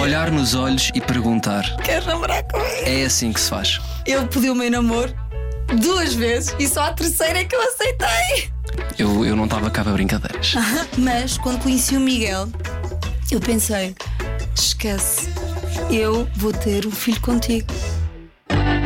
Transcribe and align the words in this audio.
Olhar 0.00 0.30
nos 0.30 0.54
olhos 0.54 0.90
e 0.94 1.00
perguntar. 1.00 1.76
Queres 1.82 2.06
namorar 2.06 2.42
comigo? 2.44 2.70
É 2.86 3.04
assim 3.04 3.34
que 3.34 3.40
se 3.40 3.50
faz. 3.50 3.78
Ele 4.06 4.26
pediu 4.26 4.54
o 4.54 4.56
meu 4.56 4.70
namoro 4.70 5.14
duas 5.78 6.14
vezes 6.14 6.54
e 6.58 6.66
só 6.66 6.84
a 6.84 6.92
terceira 6.94 7.40
é 7.40 7.44
que 7.44 7.54
eu 7.54 7.60
aceitei. 7.60 8.50
Eu, 8.98 9.26
eu 9.26 9.36
não 9.36 9.44
estava 9.44 9.70
cá 9.70 9.84
para 9.84 9.92
brincadeiras. 9.92 10.54
Mas 10.96 11.36
quando 11.36 11.62
conheci 11.62 11.96
o 11.96 12.00
Miguel, 12.00 12.48
eu 13.30 13.40
pensei: 13.40 13.94
esquece, 14.56 15.28
eu 15.90 16.26
vou 16.34 16.52
ter 16.52 16.86
um 16.86 16.90
filho 16.90 17.20
contigo. 17.20 17.72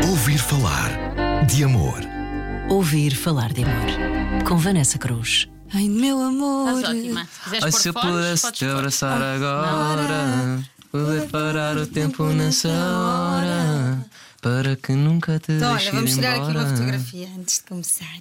Ouvir 0.09 0.39
falar 0.39 0.91
de 1.47 1.63
amor. 1.63 2.01
Ouvir 2.69 3.15
falar 3.15 3.53
de 3.53 3.63
amor. 3.63 4.45
Com 4.45 4.57
Vanessa 4.57 4.99
Cruz. 4.99 5.49
Ai, 5.73 5.89
meu 5.89 6.21
amor. 6.21 6.69
Estás 6.69 6.97
ótima. 6.97 7.25
Se 7.25 7.41
quiseres 7.41 7.65
Ai, 7.65 7.73
se 7.73 7.89
eu 7.89 7.95
pudesse 7.95 8.53
te 8.53 8.65
abraçar 8.65 9.21
agora, 9.21 10.65
poder 10.95 11.29
parar 11.29 11.77
o 11.77 11.87
tempo 11.89 12.23
nessa 12.27 12.69
hora, 12.69 14.07
para 14.41 14.77
que 14.77 14.93
nunca 14.93 15.41
te 15.41 15.51
Então, 15.53 15.73
deixe 15.75 15.89
olha, 15.89 15.97
vamos 15.97 16.13
ir 16.13 16.15
tirar 16.15 16.31
aqui 16.35 16.41
uma 16.43 16.51
embora. 16.51 16.69
fotografia 16.69 17.29
antes 17.37 17.57
de 17.59 17.63
começar. 17.65 18.21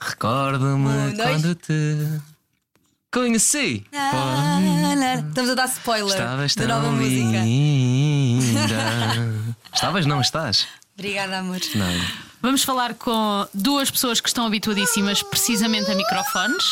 Recorda-me 0.00 0.88
Um, 0.88 1.16
quando 1.16 1.54
te 1.56 2.20
conheci. 3.12 3.84
Ah, 3.92 4.60
Estamos 5.28 5.50
a 5.50 5.54
dar 5.54 5.66
spoiler 5.66 6.08
Estavas 6.12 6.54
da 6.54 6.66
nova 6.68 6.82
tão 6.84 6.92
música. 6.92 7.42
linda. 7.42 8.54
Estavas, 9.74 10.06
não 10.06 10.20
estás? 10.20 10.68
Obrigada, 10.96 11.38
amor. 11.40 11.58
Não. 11.74 12.00
Vamos 12.40 12.62
falar 12.62 12.94
com 12.94 13.48
duas 13.52 13.90
pessoas 13.90 14.20
que 14.20 14.28
estão 14.28 14.46
habituadíssimas 14.46 15.20
precisamente 15.24 15.90
a 15.90 15.94
microfones, 15.96 16.64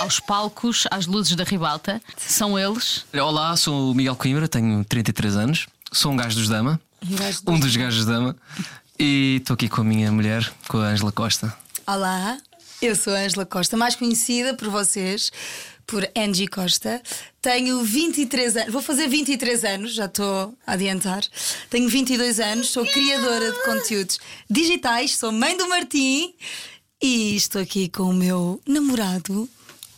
aos 0.00 0.18
palcos, 0.18 0.86
às 0.90 1.06
luzes 1.06 1.36
da 1.36 1.44
ribalta. 1.44 2.02
São 2.16 2.58
eles. 2.58 3.04
Olá, 3.14 3.56
sou 3.56 3.92
o 3.92 3.94
Miguel 3.94 4.16
Coimbra, 4.16 4.48
tenho 4.48 4.84
33 4.84 5.36
anos, 5.36 5.66
sou 5.92 6.12
um 6.12 6.16
gajo 6.16 6.36
dos 6.36 6.48
Dama, 6.48 6.80
Um 7.08 7.16
gajo 7.16 7.42
dos 7.42 7.54
um 7.54 7.60
dos 7.60 7.76
gajos 7.76 8.04
dos 8.04 8.06
Dama, 8.06 8.36
e 8.98 9.36
estou 9.40 9.54
aqui 9.54 9.68
com 9.68 9.80
a 9.80 9.84
minha 9.84 10.10
mulher, 10.10 10.52
com 10.68 10.78
a 10.78 10.86
Ângela 10.88 11.12
Costa. 11.12 11.54
Olá, 11.86 12.38
eu 12.80 12.96
sou 12.96 13.14
a 13.14 13.18
Ângela 13.18 13.46
Costa, 13.46 13.76
mais 13.76 13.94
conhecida 13.94 14.54
por 14.54 14.68
vocês 14.68 15.30
por 15.86 16.08
Angie 16.16 16.46
Costa. 16.48 17.02
Tenho 17.40 17.82
23 17.82 18.56
anos, 18.56 18.72
vou 18.72 18.82
fazer 18.82 19.08
23 19.08 19.64
anos, 19.64 19.94
já 19.94 20.06
estou 20.06 20.56
a 20.66 20.72
adiantar. 20.72 21.22
Tenho 21.68 21.88
22 21.88 22.40
anos, 22.40 22.70
sou 22.70 22.86
criadora 22.86 23.52
de 23.52 23.62
conteúdos 23.64 24.18
digitais, 24.48 25.16
sou 25.16 25.32
mãe 25.32 25.56
do 25.56 25.68
Martim 25.68 26.34
e 27.02 27.34
estou 27.36 27.60
aqui 27.60 27.88
com 27.88 28.04
o 28.04 28.14
meu 28.14 28.60
namorado, 28.66 29.48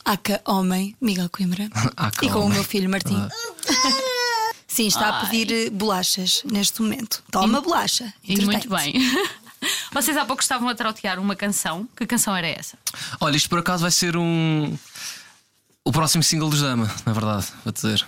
Aca 0.05 0.41
Homem, 0.45 0.95
Miguel 1.01 1.29
Coimbra, 1.31 1.69
Aca 1.97 2.25
e 2.25 2.29
com 2.29 2.39
o 2.39 2.43
homem. 2.43 2.55
meu 2.55 2.65
filho 2.65 2.89
Martim. 2.91 3.17
Sim, 4.67 4.87
está 4.89 5.09
a 5.21 5.27
pedir 5.27 5.53
eh, 5.53 5.71
bolachas 5.71 6.43
neste 6.45 6.83
momento. 6.83 7.23
Toma 7.31 7.61
bolacha. 7.61 8.13
E 8.25 8.45
muito 8.45 8.69
bem. 8.69 8.93
Vocês 9.93 10.17
há 10.17 10.25
pouco 10.25 10.43
estavam 10.43 10.69
a 10.69 10.75
trautear 10.75 11.19
uma 11.21 11.37
canção. 11.37 11.89
Que 11.97 12.05
canção 12.05 12.35
era 12.37 12.49
essa? 12.49 12.77
Olha, 13.21 13.37
isto 13.37 13.49
por 13.49 13.61
acaso 13.61 13.83
vai 13.83 13.91
ser 13.93 14.17
um. 14.17 14.77
O 15.85 15.93
próximo 15.93 16.23
single 16.23 16.51
dos 16.51 16.61
Dama, 16.61 16.93
na 17.07 17.13
verdade, 17.13 17.47
vou 17.65 17.73
dizer. 17.73 18.05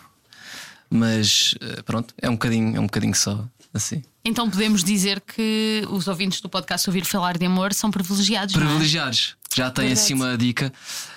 Mas 0.91 1.55
eh, 1.61 1.83
pronto, 1.83 2.13
é 2.21 2.29
um 2.29 2.33
bocadinho, 2.33 2.77
é 2.77 2.81
um 2.81 2.87
bocadinho 2.87 3.15
só 3.15 3.45
assim. 3.73 4.03
Então 4.25 4.51
podemos 4.51 4.83
dizer 4.83 5.21
que 5.21 5.87
os 5.89 6.09
ouvintes 6.09 6.41
do 6.41 6.49
podcast 6.49 6.89
Ouvir 6.91 7.05
Falar 7.05 7.39
de 7.39 7.47
Amor 7.47 7.73
são 7.73 7.91
privilegiados. 7.93 8.55
não 8.55 8.63
é? 8.63 8.65
Privilegiados, 8.67 9.37
já 9.57 9.71
tem 9.71 9.87
Verdade. 9.87 10.05
assim 10.05 10.15
uma 10.15 10.37
dica, 10.37 10.71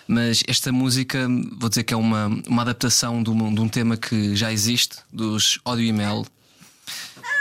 mas 0.08 0.42
esta 0.48 0.72
música, 0.72 1.28
vou 1.58 1.68
dizer 1.68 1.84
que 1.84 1.94
é 1.94 1.98
uma, 1.98 2.28
uma 2.48 2.62
adaptação 2.62 3.22
de 3.22 3.30
um, 3.30 3.54
de 3.54 3.60
um 3.60 3.68
tema 3.68 3.98
que 3.98 4.34
já 4.34 4.52
existe, 4.52 5.00
dos 5.12 5.60
Ódio 5.66 5.84
e 5.84 5.92
Mel. 5.92 6.26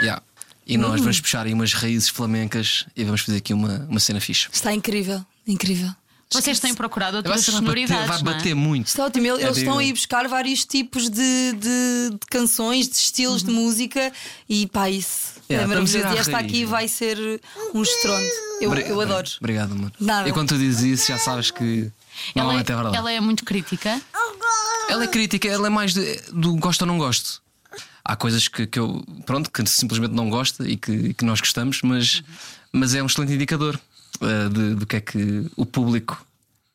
Yeah. 0.00 0.20
E 0.66 0.76
nós 0.76 1.00
vamos 1.00 1.20
puxar 1.20 1.46
aí 1.46 1.54
umas 1.54 1.72
raízes 1.72 2.08
flamencas 2.08 2.84
e 2.96 3.04
vamos 3.04 3.20
fazer 3.20 3.38
aqui 3.38 3.54
uma, 3.54 3.86
uma 3.88 4.00
cena 4.00 4.20
fixe. 4.20 4.48
Está 4.52 4.72
incrível, 4.72 5.25
incrível. 5.47 5.94
Vocês 6.31 6.61
têm 6.61 6.75
procurado 6.75 7.16
outras 7.19 7.41
ser- 7.43 7.53
vai 7.53 7.61
bater, 7.61 7.66
sonoridades. 7.87 8.09
vai 8.09 8.22
não 8.22 8.31
é? 8.33 8.34
bater 8.34 8.55
muito. 8.55 8.87
Está 8.89 9.05
ótimo. 9.06 9.27
Eles 9.27 9.43
É 9.44 9.50
estão 9.50 9.78
a 9.78 9.84
ir 9.84 9.93
buscar 9.93 10.28
vários 10.28 10.65
tipos 10.65 11.09
de, 11.09 11.53
de- 11.55 12.11
de 12.11 12.19
canções, 12.31 12.89
de 12.89 12.97
estilos 12.97 13.43
de 13.43 13.50
música 13.50 14.12
e 14.49 14.67
pá, 14.67 14.91
isso 14.91 15.38
Yeah, 15.50 15.62
é 15.62 15.65
ir 15.65 15.69
maravilhoso. 15.81 16.15
E 16.15 16.19
esta 16.19 16.37
aqui 16.38 16.65
vai 16.67 16.87
ser 16.88 17.17
um 17.75 17.83
estrondo. 17.83 18.27
Eu, 18.61 18.71
Obri- 18.71 18.87
eu 18.87 19.00
adoro. 19.00 19.27
Obrigado, 19.41 19.72
amor. 19.72 19.91
Nada. 19.99 20.28
E 20.28 20.33
quando 20.33 20.49
tu 20.49 20.59
dizes 20.59 20.83
isso, 21.00 21.09
já 21.11 21.19
sabes 21.19 21.50
que 21.50 21.91
Ela, 22.34 22.53
é 22.53 22.61
é, 22.61 22.62
verdade. 22.62 22.94
ela 22.97 23.11
é 23.11 23.19
muito 23.21 23.44
crítica. 23.44 23.99
Ela 24.91 25.05
é 25.05 25.06
crítica, 25.06 25.49
ela 25.49 25.67
é 25.67 25.71
mais 25.71 25.94
de- 25.94 26.21
do 26.33 26.55
gosto 26.56 26.83
ou 26.83 26.87
não 26.88 26.99
gosto. 26.99 27.41
Há 28.05 28.17
coisas 28.17 28.49
que, 28.49 28.67
que 28.67 28.78
eu, 28.78 29.03
pronto, 29.27 29.50
que 29.50 29.65
simplesmente 29.67 30.12
não 30.12 30.28
gosto 30.31 30.67
e 30.67 30.77
que, 30.77 30.93
e 30.93 31.15
que 31.15 31.25
nós 31.25 31.41
gostamos, 31.41 31.81
mas, 31.83 32.22
mas 32.72 32.94
é 32.94 33.03
um 33.03 33.06
excelente 33.06 33.33
indicador 33.33 33.78
eh, 34.21 34.49
de- 34.49 34.75
do 34.75 34.87
que 34.87 34.97
é 34.97 35.01
que 35.01 35.47
o 35.56 35.65
público. 35.67 36.25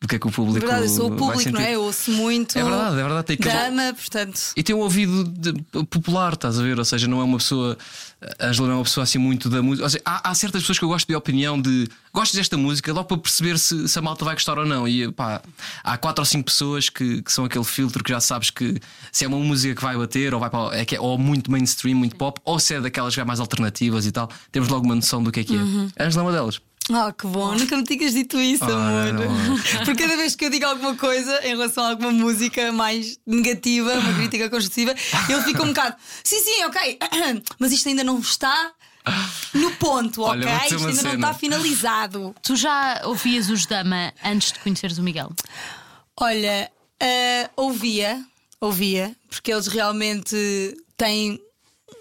Do 0.02 0.08
que 0.10 0.16
é 0.18 0.20
que 0.20 0.28
o 0.28 0.32
público. 0.32 0.60
verdade, 0.68 0.84
eu 0.88 0.90
sou 0.94 1.08
o 1.08 1.16
público, 1.16 1.50
não 1.52 1.62
é? 1.62 1.76
Eu 1.76 1.84
ouço 1.84 2.12
muito. 2.12 2.58
É 2.60 2.62
verdade, 2.62 3.00
é 3.00 3.04
verdade. 3.04 3.26
Tem 3.26 3.38
aquele- 3.40 3.54
Dama, 3.70 3.94
portanto. 3.94 4.42
E 4.58 4.62
tem 4.62 4.76
um 4.76 4.80
ouvido 4.80 5.24
de- 5.24 5.54
popular, 5.86 6.34
estás 6.34 6.60
a 6.60 6.62
ver? 6.62 6.78
Ou 6.78 6.84
seja, 6.84 7.08
não 7.08 7.22
é 7.22 7.24
uma 7.24 7.38
pessoa. 7.38 7.78
A 8.38 8.48
Angela 8.48 8.68
não 8.68 8.74
é 8.76 8.78
uma 8.80 8.84
pessoa 8.84 9.04
assim 9.06 9.18
muito 9.18 9.50
da 9.50 9.62
música. 9.62 9.86
Ou 9.86 9.90
seja, 9.90 10.02
há, 10.04 10.30
há 10.30 10.36
certas 10.36 10.62
pessoas 10.62 10.78
que 10.78 10.84
eu 10.84 10.90
gosto 10.90 11.08
de 11.08 11.16
opinião 11.16 11.60
de 11.62 11.88
gostas 12.14 12.36
desta 12.36 12.58
música, 12.58 12.92
logo 12.92 13.06
para 13.08 13.18
perceber 13.18 13.58
se, 13.58 13.88
se 13.88 13.98
a 13.98 14.02
malta 14.02 14.26
vai 14.26 14.34
gostar 14.34 14.58
ou 14.60 14.66
não. 14.66 14.86
E 14.86 15.10
pá, 15.10 15.42
há 15.86 15.98
quatro 15.98 16.22
ou 16.22 16.26
cinco 16.26 16.46
pessoas 16.48 16.90
que, 16.90 17.22
que 17.22 17.32
são 17.32 17.46
aquele 17.46 17.64
filtro 17.64 18.04
que 18.04 18.10
já 18.12 18.20
sabes 18.20 18.50
que 18.50 18.78
se 19.10 19.24
é 19.24 19.28
uma 19.30 19.40
música 19.40 19.74
que 19.74 19.82
vai 19.82 19.96
bater, 19.96 20.34
ou 20.34 20.40
vai 20.42 20.50
para, 20.50 20.78
é 20.78 20.84
que 20.84 20.98
é 20.98 21.00
ou 21.00 21.18
muito 21.18 21.50
mainstream, 21.50 21.96
muito 21.98 22.18
pop, 22.18 22.42
ou 22.44 22.60
se 22.60 22.74
é 22.74 22.82
daquelas 22.82 23.14
já 23.14 23.24
mais 23.24 23.40
alternativas 23.40 24.06
e 24.06 24.12
tal, 24.12 24.30
temos 24.52 24.68
logo 24.68 24.84
uma 24.86 24.96
noção 24.96 25.24
do 25.24 25.32
que 25.32 25.40
é 25.40 25.44
que 25.46 25.56
é. 25.56 26.04
A 26.04 26.08
Angela 26.08 26.24
é 26.24 26.26
uma 26.26 26.32
delas. 26.34 26.60
Ah, 26.92 27.14
que 27.14 27.26
bom, 27.28 27.56
nunca 27.56 27.78
me 27.78 27.84
tinhas 27.84 28.14
dito 28.14 28.38
isso, 28.40 28.66
Ora, 28.66 29.10
amor. 29.10 29.14
não. 29.14 29.58
Porque 29.86 30.04
cada 30.04 30.18
vez 30.18 30.36
que 30.36 30.44
eu 30.46 30.50
digo 30.50 30.66
alguma 30.66 30.96
coisa 30.96 31.40
em 31.46 31.50
relação 31.50 31.86
a 31.86 31.90
alguma 31.92 32.12
música 32.12 32.72
mais 32.74 33.18
negativa, 33.26 33.94
uma 33.94 34.14
crítica 34.20 34.50
construtiva, 34.50 34.94
ele 35.30 35.42
fica 35.44 35.64
um 35.64 35.68
bocado, 35.68 35.96
sim, 36.24 36.40
sim, 36.42 36.64
ok, 36.66 37.00
mas 37.58 37.72
isto 37.72 37.88
ainda 37.88 38.04
não 38.04 38.20
está 38.20 38.72
no 39.54 39.72
ponto, 39.76 40.24
Olha, 40.24 40.46
ok? 40.56 40.68
Isto 40.68 40.76
ainda 40.76 40.88
não 40.88 41.12
cena. 41.12 41.14
está 41.16 41.34
finalizado. 41.34 42.36
Tu 42.44 42.56
já 42.56 43.02
ouvias 43.06 43.50
os 43.50 43.66
Dama 43.66 44.14
antes 44.24 44.52
de 44.52 44.60
conheceres 44.60 44.98
o 44.98 45.04
Miguel? 45.04 45.32
Olha, 46.20 46.70
ah, 47.02 47.50
ouvia, 47.56 48.22
ouvia, 48.60 49.16
porque 49.30 49.52
eles 49.54 49.68
realmente 49.68 50.36
têm 50.98 51.40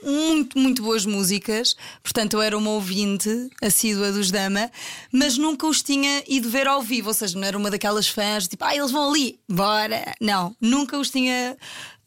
muito, 0.04 0.58
muito 0.58 0.82
boas 0.82 1.04
músicas. 1.06 1.76
Portanto, 2.02 2.34
eu 2.34 2.42
era 2.42 2.56
uma 2.56 2.70
ouvinte 2.70 3.48
assídua 3.62 4.12
dos 4.12 4.30
Dama, 4.30 4.70
mas 5.12 5.36
nunca 5.36 5.66
os 5.66 5.82
tinha 5.82 6.22
ido 6.26 6.48
ver 6.48 6.66
ao 6.66 6.82
vivo. 6.82 7.08
Ou 7.08 7.14
seja, 7.14 7.38
não 7.38 7.46
era 7.46 7.56
uma 7.56 7.70
daquelas 7.70 8.08
fãs 8.08 8.48
tipo, 8.48 8.64
ah, 8.64 8.74
eles 8.74 8.90
vão 8.90 9.10
ali, 9.10 9.38
bora. 9.48 10.14
Não, 10.20 10.54
nunca 10.60 10.98
os 10.98 11.10
tinha 11.10 11.56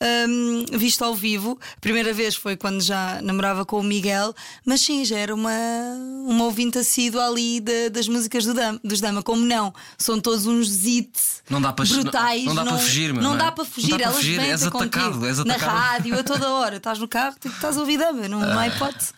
hum, 0.01 0.65
visto 0.73 1.03
ao 1.03 1.15
vivo. 1.15 1.59
A 1.77 1.79
primeira 1.79 2.13
vez 2.13 2.35
foi 2.35 2.55
quando 2.57 2.81
já 2.81 3.19
namorava 3.21 3.65
com 3.65 3.79
o 3.79 3.83
Miguel, 3.83 4.33
mas 4.65 4.81
sim, 4.81 5.03
já 5.05 5.17
era 5.17 5.33
uma, 5.33 5.51
uma 6.27 6.43
ouvinte 6.45 6.77
assídua 6.77 7.27
ali 7.27 7.59
da- 7.61 7.89
das 7.91 8.07
músicas 8.07 8.45
do 8.45 8.53
Dama, 8.53 8.79
dos 8.83 8.99
Dama. 9.01 9.23
Como 9.23 9.43
não? 9.45 9.73
São 9.97 10.19
todos 10.19 10.45
uns 10.45 10.85
hits 10.85 11.41
Não 11.49 11.61
dá 11.61 11.71
para- 11.73 11.85
brutais. 11.85 12.43
não- 12.45 12.53
não 12.53 12.63
dá 12.63 12.71
para 12.71 12.79
fugir, 12.79 13.13
meu, 13.13 13.21
Não 13.23 13.29
não 13.31 13.35
é? 13.35 13.39
dá 13.39 13.51
para 13.51 13.63
Não 13.63 13.71
fugir, 13.71 13.89
dá 13.91 13.95
para 13.97 14.03
elas 14.05 14.15
fugir, 14.17 14.39
vêm 14.39 14.49
és 14.51 14.63
atacado, 14.63 15.09
contigo. 15.11 15.25
és 15.25 15.37
Na 15.45 15.55
atacado. 15.55 15.77
rádio, 15.77 16.19
a 16.19 16.23
toda 16.23 16.49
hora. 16.49 16.77
Estás 16.77 16.99
no 16.99 17.07
carro, 17.07 17.35
tipo, 17.39 17.55
estás 17.55 17.77
a 17.77 17.79
ouvir 17.79 17.97
Dama, 17.97 18.27
não, 18.27 18.39
não 18.41 18.59
há 18.59 18.67
hipótese. 18.67 19.13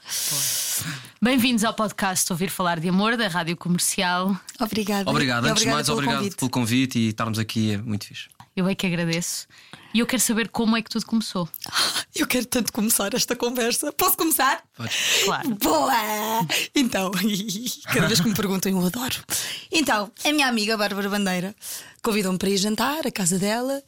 Bem-vindos 1.19 1.63
ao 1.63 1.73
podcast 1.73 2.31
Ouvir 2.31 2.49
Falar 2.51 2.79
de 2.79 2.87
Amor 2.89 3.17
da 3.17 3.27
Rádio 3.27 3.57
Comercial. 3.57 4.39
Obrigada. 4.59 5.09
Obrigado, 5.09 5.45
antes 5.45 5.63
de 5.63 5.69
mais, 5.69 5.87
pelo 5.87 5.97
obrigado 5.97 6.17
convite. 6.19 6.35
pelo 6.35 6.51
convite 6.51 6.99
e 6.99 7.07
estarmos 7.09 7.39
aqui, 7.39 7.71
é 7.71 7.77
muito 7.77 8.05
fixe. 8.05 8.27
Eu 8.57 8.67
é 8.67 8.73
que 8.73 8.87
agradeço. 8.87 9.47
E 9.93 9.99
eu 9.99 10.07
quero 10.07 10.19
saber 10.19 10.49
como 10.49 10.75
é 10.75 10.81
que 10.81 10.89
tudo 10.89 11.05
começou. 11.05 11.47
Eu 12.15 12.25
quero 12.25 12.47
tanto 12.47 12.73
começar 12.73 13.13
esta 13.13 13.35
conversa. 13.35 13.93
Posso 13.93 14.17
começar? 14.17 14.63
Podes. 14.75 14.95
Claro. 15.25 15.55
Boa! 15.61 15.93
Então, 16.73 17.11
cada 17.93 18.07
vez 18.07 18.19
que 18.19 18.27
me 18.27 18.33
perguntam, 18.33 18.71
eu 18.71 18.83
adoro. 18.83 19.23
Então, 19.71 20.11
a 20.25 20.31
minha 20.33 20.47
amiga 20.47 20.75
Bárbara 20.75 21.07
Bandeira 21.07 21.55
convidou-me 22.01 22.39
para 22.39 22.49
ir 22.49 22.57
jantar 22.57 23.05
à 23.05 23.11
casa 23.11 23.37
dela 23.37 23.83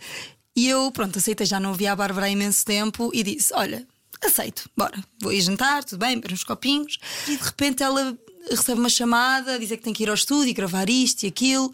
e 0.55 0.69
eu, 0.69 0.91
pronto, 0.91 1.17
aceitei. 1.17 1.47
Já 1.47 1.59
não 1.59 1.73
via 1.73 1.91
a 1.91 1.95
Bárbara 1.95 2.27
há 2.27 2.29
imenso 2.29 2.63
tempo 2.63 3.09
e 3.11 3.23
disse: 3.23 3.51
Olha, 3.55 3.87
aceito, 4.23 4.69
bora, 4.77 5.03
vou 5.19 5.33
ir 5.33 5.41
jantar, 5.41 5.83
tudo 5.83 5.97
bem, 5.97 6.13
beber 6.19 6.31
uns 6.31 6.43
copinhos. 6.43 6.99
E 7.27 7.35
de 7.35 7.43
repente 7.43 7.81
ela 7.81 8.15
recebe 8.51 8.79
uma 8.79 8.89
chamada, 8.89 9.57
dizer 9.57 9.77
que 9.77 9.83
tem 9.83 9.93
que 9.93 10.03
ir 10.03 10.09
ao 10.09 10.15
estúdio 10.15 10.51
e 10.51 10.53
gravar 10.53 10.87
isto 10.91 11.23
e 11.23 11.27
aquilo. 11.27 11.73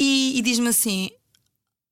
E, 0.00 0.38
e 0.38 0.40
diz-me 0.40 0.68
assim: 0.68 1.10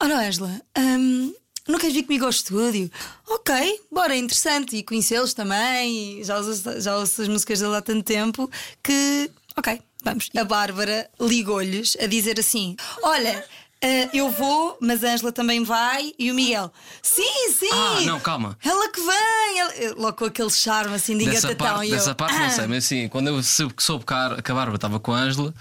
Olha, 0.01 0.17
Angela, 0.29 0.61
hum, 0.79 1.35
não 1.69 1.79
queres 1.79 1.95
vir 1.95 2.05
comigo 2.05 2.25
ao 2.25 2.31
estúdio? 2.31 2.91
Ok, 3.29 3.81
bora, 3.91 4.15
é 4.15 4.19
interessante. 4.19 4.77
E 4.77 4.83
conhecê-los 4.83 5.35
também. 5.35 6.21
e 6.21 6.25
Já 6.25 6.39
ouço, 6.39 6.81
já 6.81 6.97
ouço 6.97 7.23
as 7.23 7.29
músicas 7.29 7.61
dele 7.61 7.77
há 7.77 7.83
tanto 7.83 8.05
tempo 8.05 8.49
que. 8.83 9.31
Ok, 9.57 9.81
vamos. 10.05 10.31
A 10.37 10.45
Bárbara 10.45 11.11
ligou-lhes 11.21 11.97
a 12.01 12.07
dizer 12.07 12.39
assim: 12.39 12.77
Olha. 13.03 13.45
ah, 13.83 14.09
eu 14.13 14.31
vou, 14.31 14.77
mas 14.81 15.03
a 15.03 15.09
Ângela 15.13 15.33
também 15.33 15.65
vai 15.65 16.13
e 16.17 16.31
o 16.31 16.35
Miguel. 16.35 16.73
Sim, 17.03 17.53
sim! 17.59 17.69
Ah, 17.73 18.01
não, 18.03 18.21
calma. 18.21 18.57
Ela 18.65 18.89
que 18.91 19.01
bem? 19.01 19.59
Ele- 19.81 19.95
Logo 19.95 20.17
com 20.17 20.25
aquele 20.27 20.51
charme 20.51 20.95
assim 20.95 21.19
de 21.19 21.25
Dessa 21.25 21.49
engatatão. 21.49 21.75
parte, 21.77 21.87
e 21.89 21.91
eu, 21.91 21.97
dessa 21.97 22.15
parte 22.15 22.39
não 22.39 22.47
"Ah." 22.47 22.51
sei, 22.51 22.67
mas 22.69 22.85
assim, 22.85 23.09
quando 23.09 23.29
eu 23.29 23.43
soube, 23.43 23.75
soube 23.79 24.05
que 24.07 24.15
a 24.15 24.41
que 24.43 24.51
a 24.51 24.55
Bárbara 24.55 24.77
estava 24.77 24.99
com 25.01 25.13
a 25.13 25.19
Ângela, 25.19 25.53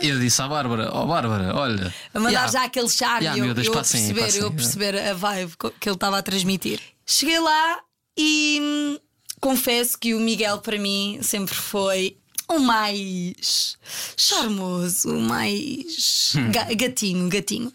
eu 0.00 0.18
disse 0.18 0.40
à 0.42 0.48
Bárbara: 0.48 0.90
Ó 0.92 1.06
Bárbara, 1.06 1.54
olha. 1.56 1.94
A 2.14 2.18
mandar 2.18 2.30
yeah, 2.30 2.52
já 2.52 2.64
aquele 2.64 2.88
charme, 2.88 3.24
Yeah, 3.26 3.38
eu, 3.38 3.64
eu, 3.64 3.72
a 3.72 3.76
passem, 3.76 4.00
perceber, 4.00 4.20
passem, 4.20 4.40
eu 4.40 4.46
a 4.46 4.50
yeah. 4.50 4.56
perceber 4.62 4.98
a 4.98 5.14
vibe 5.14 5.52
que 5.80 5.88
ele 5.88 5.96
estava 5.96 6.18
a 6.18 6.22
transmitir. 6.22 6.80
Cheguei 7.06 7.38
lá 7.40 7.80
e 8.16 8.58
hum, 8.62 8.98
confesso 9.40 9.98
que 9.98 10.14
o 10.14 10.20
Miguel 10.20 10.58
para 10.58 10.78
mim 10.78 11.18
sempre 11.22 11.54
foi 11.54 12.16
o 12.48 12.58
mais 12.58 13.76
charmoso, 14.16 15.16
o 15.16 15.20
mais 15.20 16.32
Hum. 16.36 16.50
ga- 16.50 16.72
gatinho, 16.74 17.28
gatinho. 17.28 17.72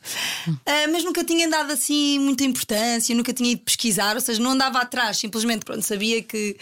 Ah, 0.65 0.87
mas 0.91 1.03
nunca 1.03 1.23
tinha 1.23 1.47
dado 1.49 1.71
assim 1.71 2.19
muita 2.19 2.43
importância, 2.43 3.15
nunca 3.15 3.33
tinha 3.33 3.51
ido 3.51 3.61
pesquisar, 3.61 4.15
ou 4.15 4.21
seja, 4.21 4.41
não 4.41 4.51
andava 4.51 4.79
atrás, 4.79 5.17
simplesmente 5.17 5.63
pronto, 5.65 5.81
sabia 5.83 6.21
que, 6.21 6.57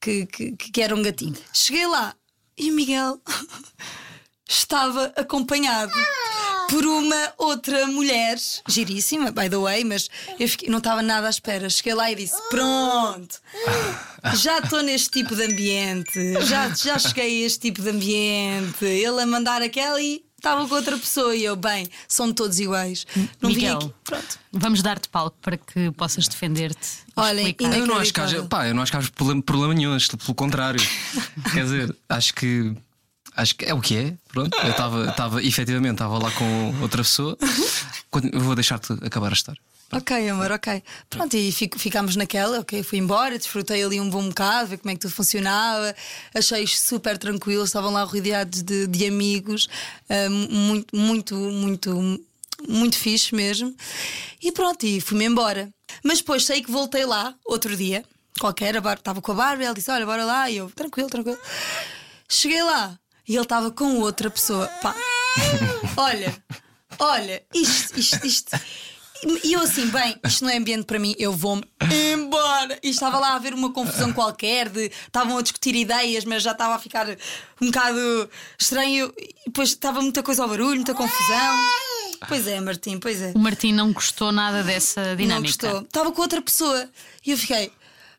que, 0.00 0.26
que, 0.26 0.52
que 0.52 0.80
era 0.82 0.94
um 0.94 1.02
gatinho. 1.02 1.36
Cheguei 1.52 1.86
lá 1.86 2.14
e 2.56 2.70
o 2.70 2.74
Miguel 2.74 3.20
estava 4.52 5.12
acompanhado 5.16 5.92
por 6.68 6.84
uma 6.84 7.32
outra 7.38 7.86
mulher, 7.86 8.38
giríssima, 8.68 9.30
by 9.30 9.48
the 9.48 9.56
way, 9.56 9.84
mas 9.84 10.08
eu 10.38 10.48
fiquei- 10.48 10.68
não 10.68 10.78
estava 10.78 11.02
nada 11.02 11.26
à 11.26 11.30
espera. 11.30 11.68
Cheguei 11.68 11.94
lá 11.94 12.10
e 12.10 12.14
disse: 12.14 12.36
Pronto, 12.50 13.40
já 14.34 14.58
estou 14.58 14.82
neste 14.82 15.10
tipo 15.10 15.34
de 15.34 15.42
ambiente, 15.44 16.44
já, 16.44 16.68
já 16.70 16.98
cheguei 16.98 17.42
a 17.42 17.46
este 17.46 17.60
tipo 17.60 17.82
de 17.82 17.90
ambiente. 17.90 18.84
Ele 18.84 19.22
a 19.22 19.26
mandar 19.26 19.62
aquela 19.62 20.00
e 20.00 20.22
estava 20.36 20.66
com 20.66 20.74
outra 20.74 20.96
pessoa. 20.98 21.34
E 21.34 21.44
eu, 21.44 21.56
bem, 21.56 21.86
são 22.08 22.32
todos 22.32 22.58
iguais. 22.58 23.06
Não 23.40 23.50
vim 23.50 23.56
Miguel, 23.56 23.78
aqui. 23.78 23.94
Pronto. 24.04 24.38
vamos 24.52 24.82
dar-te 24.82 25.08
palco 25.08 25.36
para 25.40 25.56
que 25.56 25.90
possas 25.92 26.26
defender-te. 26.28 26.88
e 27.16 27.20
Olhem, 27.20 27.46
explicar. 27.48 27.78
Eu 27.78 27.86
não 27.86 27.96
acho 27.96 28.12
que 28.12 28.20
haja, 28.20 28.42
pá, 28.44 28.66
eu 28.66 28.74
não 28.74 28.82
acho 28.82 28.92
que 28.92 28.98
haja 28.98 29.10
problema, 29.14 29.42
problema 29.42 29.74
nenhum, 29.74 29.96
pelo 30.18 30.34
contrário. 30.34 30.80
Quer 31.52 31.64
dizer, 31.64 31.96
acho 32.08 32.34
que 32.34 32.74
acho 33.36 33.54
que 33.56 33.64
é 33.64 33.74
o 33.74 33.80
que 33.80 33.96
é. 33.96 34.14
Pronto, 34.28 34.56
eu 34.62 34.70
estava, 34.70 35.08
estava 35.10 35.42
efetivamente, 35.42 35.92
estava 35.94 36.18
lá 36.18 36.30
com 36.32 36.74
outra 36.80 37.02
pessoa. 37.02 37.36
Eu 38.32 38.40
vou 38.40 38.54
deixar-te 38.54 38.92
acabar 39.04 39.30
a 39.30 39.32
história. 39.34 39.60
Ok, 39.94 40.28
amor, 40.30 40.50
ok. 40.52 40.82
Pronto, 41.10 41.36
e 41.36 41.52
fico- 41.52 41.78
ficámos 41.78 42.16
naquela, 42.16 42.60
ok, 42.60 42.82
fui 42.82 42.98
embora, 42.98 43.36
desfrutei 43.36 43.84
ali 43.84 44.00
um 44.00 44.08
bom 44.08 44.26
bocado, 44.26 44.68
ver 44.70 44.78
como 44.78 44.90
é 44.90 44.94
que 44.94 45.00
tudo 45.00 45.10
funcionava, 45.12 45.94
achei 46.34 46.66
super 46.66 47.18
tranquilo, 47.18 47.62
estavam 47.62 47.92
lá 47.92 48.02
rodeados 48.02 48.62
de, 48.62 48.86
de 48.86 49.06
amigos, 49.06 49.68
ah, 50.08 50.30
muito, 50.30 50.96
muito, 50.96 51.34
muito, 51.34 52.20
muito 52.66 52.96
fixe 52.96 53.34
mesmo. 53.34 53.76
E 54.40 54.50
pronto, 54.50 54.82
e 54.86 54.98
fui-me 54.98 55.26
embora. 55.26 55.68
Mas 56.02 56.18
depois 56.18 56.46
sei 56.46 56.62
que 56.62 56.70
voltei 56.70 57.04
lá 57.04 57.34
outro 57.44 57.76
dia, 57.76 58.02
qualquer, 58.40 58.74
estava 58.76 59.20
com 59.20 59.32
a 59.32 59.34
Bárbara, 59.34 59.64
ela 59.66 59.74
disse: 59.74 59.90
Olha, 59.90 60.06
bora 60.06 60.24
lá, 60.24 60.48
e 60.48 60.56
eu, 60.56 60.70
tranquilo, 60.74 61.10
tranquilo. 61.10 61.38
Cheguei 62.30 62.62
lá 62.62 62.98
e 63.28 63.34
ele 63.34 63.42
estava 63.42 63.70
com 63.70 64.00
outra 64.00 64.30
pessoa. 64.30 64.66
Pá, 64.80 64.94
olha, 65.96 66.34
olha, 66.98 67.42
isto, 67.54 67.98
isto, 67.98 68.26
isto. 68.26 68.60
E 69.44 69.52
eu 69.52 69.60
assim, 69.60 69.86
bem, 69.88 70.18
isto 70.26 70.44
não 70.44 70.50
é 70.50 70.56
ambiente 70.56 70.84
para 70.84 70.98
mim, 70.98 71.14
eu 71.16 71.32
vou-me 71.32 71.62
embora. 72.12 72.76
E 72.82 72.88
estava 72.90 73.20
lá 73.20 73.28
a 73.28 73.34
haver 73.36 73.54
uma 73.54 73.72
confusão 73.72 74.12
qualquer, 74.12 74.68
de 74.68 74.86
estavam 75.06 75.38
a 75.38 75.42
discutir 75.42 75.76
ideias, 75.76 76.24
mas 76.24 76.42
já 76.42 76.50
estava 76.50 76.74
a 76.74 76.78
ficar 76.78 77.06
um 77.60 77.66
bocado 77.66 78.28
estranho. 78.58 79.12
E 79.16 79.32
depois 79.46 79.68
estava 79.68 80.00
muita 80.02 80.24
coisa 80.24 80.42
ao 80.42 80.48
barulho, 80.48 80.74
muita 80.74 80.92
confusão. 80.94 81.56
Pois 82.26 82.48
é, 82.48 82.60
Martim, 82.60 82.98
pois 82.98 83.22
é. 83.22 83.32
O 83.34 83.38
Martim 83.38 83.72
não 83.72 83.92
gostou 83.92 84.32
nada 84.32 84.62
dessa 84.64 85.10
Não 85.10 85.16
dinâmica. 85.16 85.68
gostou. 85.68 85.82
Estava 85.82 86.10
com 86.10 86.22
outra 86.22 86.42
pessoa. 86.42 86.88
E 87.24 87.30
eu 87.30 87.38
fiquei, 87.38 87.70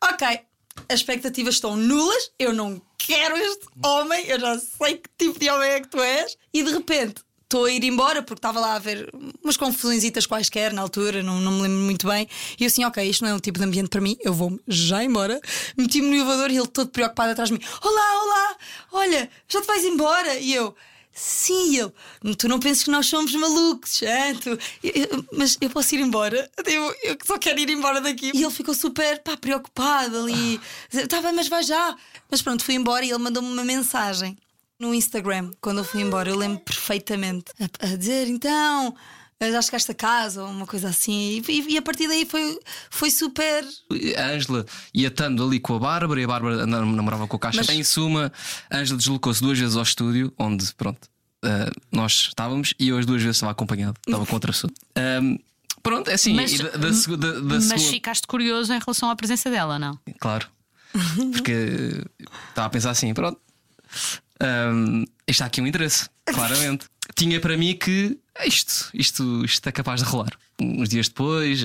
ok, 0.02 0.40
as 0.88 1.00
expectativas 1.00 1.54
estão 1.54 1.76
nulas, 1.76 2.30
eu 2.38 2.52
não 2.52 2.80
quero 2.98 3.36
este 3.36 3.66
homem, 3.84 4.26
eu 4.26 4.40
já 4.40 4.58
sei 4.58 4.96
que 4.98 5.10
tipo 5.18 5.38
de 5.38 5.48
homem 5.50 5.70
é 5.70 5.80
que 5.80 5.88
tu 5.88 6.00
és. 6.00 6.36
E 6.52 6.62
de 6.62 6.72
repente 6.72 7.22
estou 7.42 7.66
a 7.66 7.70
ir 7.70 7.84
embora 7.84 8.22
porque 8.22 8.38
estava 8.38 8.58
lá 8.58 8.74
a 8.74 8.78
ver 8.78 9.08
umas 9.42 9.56
confusõezitas 9.56 10.26
quaisquer 10.26 10.72
na 10.72 10.82
altura, 10.82 11.22
não, 11.22 11.40
não 11.40 11.52
me 11.52 11.62
lembro 11.62 11.78
muito 11.78 12.06
bem. 12.06 12.28
E 12.58 12.64
eu 12.64 12.66
assim, 12.66 12.84
ok, 12.84 13.04
isto 13.08 13.22
não 13.22 13.30
é 13.30 13.34
um 13.34 13.38
tipo 13.38 13.58
de 13.58 13.64
ambiente 13.64 13.88
para 13.88 14.00
mim, 14.00 14.16
eu 14.20 14.34
vou 14.34 14.58
já 14.66 15.04
embora. 15.04 15.40
Meti-me 15.76 16.08
no 16.08 16.16
elevador 16.16 16.50
e 16.50 16.56
ele 16.56 16.66
todo 16.66 16.90
preocupado 16.90 17.30
atrás 17.30 17.50
de 17.50 17.54
mim: 17.56 17.64
Olá, 17.82 18.22
olá, 18.22 18.56
olha, 18.92 19.30
já 19.48 19.60
te 19.60 19.66
vais 19.66 19.84
embora. 19.84 20.38
E 20.38 20.54
eu. 20.54 20.74
Sim, 21.14 21.74
e 21.76 21.78
ele, 21.78 22.34
tu 22.36 22.48
não 22.48 22.58
penses 22.58 22.82
que 22.82 22.90
nós 22.90 23.06
somos 23.06 23.32
malucos, 23.34 24.02
hein? 24.02 24.34
Tu- 24.42 24.58
eu- 24.82 24.92
eu- 25.12 25.24
mas 25.32 25.56
eu 25.60 25.70
posso 25.70 25.94
ir 25.94 26.00
embora? 26.00 26.50
Eu, 26.66 26.94
eu 27.04 27.16
só 27.24 27.38
quero 27.38 27.60
ir 27.60 27.70
embora 27.70 28.00
daqui. 28.00 28.32
E 28.34 28.42
ele 28.42 28.50
ficou 28.52 28.74
super 28.74 29.20
pá, 29.22 29.36
preocupado 29.36 30.18
ali. 30.18 30.60
Tá 31.08 31.20
bem, 31.22 31.32
mas 31.32 31.46
vai 31.48 31.62
já. 31.62 31.96
Mas 32.28 32.42
pronto, 32.42 32.64
fui 32.64 32.74
embora 32.74 33.04
e 33.04 33.10
ele 33.10 33.18
mandou-me 33.18 33.48
uma 33.48 33.64
mensagem 33.64 34.36
no 34.78 34.92
Instagram 34.92 35.52
quando 35.60 35.78
eu 35.78 35.84
fui 35.84 36.00
embora. 36.02 36.28
Eu 36.28 36.36
lembro 36.36 36.58
perfeitamente 36.60 37.52
a, 37.60 37.92
a 37.92 37.96
dizer 37.96 38.26
então. 38.26 38.94
Já 39.40 39.60
chegaste 39.60 39.90
a 39.90 39.94
casa 39.94 40.42
ou 40.42 40.48
uma 40.48 40.66
coisa 40.66 40.88
assim, 40.88 41.42
e, 41.46 41.52
e- 41.52 41.72
e 41.74 41.76
a 41.76 41.82
partir 41.82 42.08
daí 42.08 42.24
foi, 42.24 42.58
foi 42.88 43.10
super. 43.10 43.62
A 44.16 44.30
Ângela 44.30 44.64
ia 44.94 45.08
estando 45.08 45.44
ali 45.44 45.60
com 45.60 45.74
a 45.74 45.78
Bárbara 45.78 46.20
e 46.20 46.24
a 46.24 46.26
Bárbara 46.26 46.66
namorava 46.66 47.26
com 47.26 47.36
o 47.36 47.38
Caixa. 47.38 47.58
Mas- 47.58 47.68
Em 47.68 47.82
suma, 47.84 48.32
a 48.70 48.78
Ângela 48.78 48.96
deslocou-se 48.98 49.42
duas 49.42 49.58
vezes 49.58 49.76
ao 49.76 49.82
estúdio, 49.82 50.32
onde, 50.38 50.72
pronto, 50.74 51.08
ah, 51.44 51.70
nós 51.92 52.12
estávamos 52.28 52.72
e 52.78 52.88
eu 52.88 52.96
as 52.98 53.04
duas 53.04 53.20
vezes 53.20 53.36
estava 53.36 53.52
acompanhado, 53.52 53.96
estava 54.06 54.24
com 54.24 54.34
outra 54.34 54.50
pessoa. 54.52 54.72
Ahm, 54.96 55.36
pronto, 55.82 56.08
é 56.08 56.14
assim, 56.14 56.32
Mas, 56.32 56.52
e 56.52 56.58
da, 56.62 56.70
da, 56.70 56.78
da- 56.78 57.32
da 57.32 57.40
mas 57.42 57.64
segunda. 57.64 57.90
ficaste 57.90 58.26
curioso 58.26 58.72
em 58.72 58.78
relação 58.78 59.10
à 59.10 59.16
presença 59.16 59.50
dela, 59.50 59.78
não? 59.78 59.98
Claro. 60.20 60.48
Porque 61.32 62.02
estava 62.48 62.66
a 62.68 62.70
pensar 62.70 62.90
assim, 62.92 63.12
pronto. 63.12 63.38
Hum, 64.40 65.04
está 65.26 65.46
aqui 65.46 65.60
um 65.60 65.66
interesse, 65.66 66.08
claramente. 66.26 66.86
Tinha 67.14 67.38
para 67.40 67.56
mim 67.56 67.76
que 67.76 68.18
isto, 68.46 68.90
isto, 68.92 69.44
isto 69.44 69.68
é 69.68 69.72
capaz 69.72 70.02
de 70.02 70.06
rolar. 70.08 70.32
Uns 70.60 70.88
dias 70.88 71.08
depois, 71.08 71.64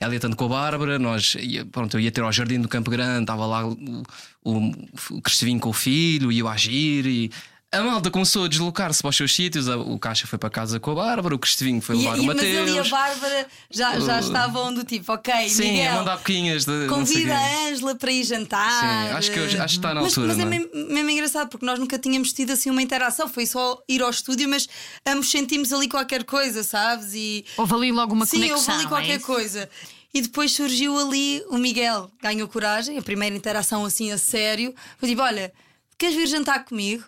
ela 0.00 0.14
ia 0.14 0.20
tanto 0.20 0.36
com 0.36 0.46
a 0.46 0.48
Bárbara, 0.48 0.98
nós 0.98 1.36
ia, 1.38 1.64
pronto, 1.64 1.96
eu 1.96 2.00
ia 2.00 2.10
ter 2.10 2.22
ao 2.22 2.32
jardim 2.32 2.60
do 2.60 2.68
Campo 2.68 2.90
Grande, 2.90 3.22
estava 3.22 3.46
lá 3.46 3.66
o, 3.66 4.02
o, 4.44 5.22
com 5.60 5.70
o 5.70 5.72
filho, 5.72 6.32
ia 6.32 6.44
agir 6.48 7.06
e. 7.06 7.30
A 7.70 7.82
malta 7.82 8.10
começou 8.10 8.46
a 8.46 8.48
deslocar-se 8.48 9.02
para 9.02 9.10
os 9.10 9.16
seus 9.16 9.34
sítios. 9.34 9.68
O 9.68 9.98
Caixa 9.98 10.26
foi 10.26 10.38
para 10.38 10.48
casa 10.48 10.80
com 10.80 10.92
a 10.92 10.94
Bárbara, 10.94 11.34
o 11.34 11.38
Cristovinho 11.38 11.82
foi 11.82 11.96
levar 11.96 12.16
e- 12.16 12.20
o 12.20 12.24
mas 12.24 12.38
ele 12.42 12.54
e 12.54 12.58
a 12.58 12.64
Mateus. 12.64 12.88
Bárbara 12.90 13.46
já, 13.70 14.00
já 14.00 14.16
Uh, 14.16 14.20
estavam 14.20 14.72
do 14.72 14.84
tipo, 14.84 15.12
ok, 15.12 15.50
Sim, 15.50 15.72
Miguel, 15.72 15.92
mandar 15.96 16.16
boquinhas 16.16 16.64
de. 16.64 16.86
Convida 16.88 17.36
a 17.36 17.66
Ângela 17.68 17.94
para 17.94 18.10
ir 18.10 18.24
jantar. 18.24 18.70
Sim, 19.10 19.14
acho 19.16 19.30
que 19.32 19.38
eu- 19.38 19.44
acho 19.44 19.54
que 19.54 19.64
está 19.64 19.92
na 19.92 20.00
mas, 20.00 20.16
altura, 20.16 20.28
Mas 20.28 20.38
é 20.38 20.42
é? 20.42 20.44
mesmo, 20.46 20.70
mesmo 20.94 21.10
engraçado 21.10 21.48
porque 21.50 21.66
nós 21.66 21.78
nunca 21.78 21.98
tínhamos 21.98 22.32
tido 22.32 22.52
assim 22.52 22.70
uma 22.70 22.80
interação. 22.80 23.28
Foi 23.28 23.44
só 23.44 23.78
ir 23.86 24.00
ao 24.00 24.08
estúdio, 24.08 24.48
mas 24.48 24.66
ambos 25.06 25.30
sentimos 25.30 25.70
ali 25.70 25.88
qualquer 25.88 26.24
coisa, 26.24 26.62
sabes? 26.64 27.12
E 27.12 27.44
Houve 27.54 27.74
ali 27.74 27.92
logo 27.92 28.14
uma 28.14 28.24
sim, 28.24 28.36
conexão. 28.40 28.56
houve 28.60 28.70
ali 28.72 28.84
é 28.84 28.88
qualquer 28.88 29.16
isso? 29.18 29.26
coisa. 29.26 29.68
E 30.14 30.22
depois 30.22 30.52
surgiu 30.52 30.96
ali 30.98 31.44
o 31.50 31.58
Miguel, 31.58 32.10
ganhou 32.22 32.48
coragem, 32.48 32.96
a 32.96 33.02
primeira 33.02 33.36
interação 33.36 33.84
assim 33.84 34.10
a 34.10 34.16
sério. 34.16 34.74
Foi 34.96 35.06
tipo: 35.06 35.20
olha, 35.20 35.52
queres 35.98 36.16
vir 36.16 36.26
jantar 36.28 36.64
comigo? 36.64 37.04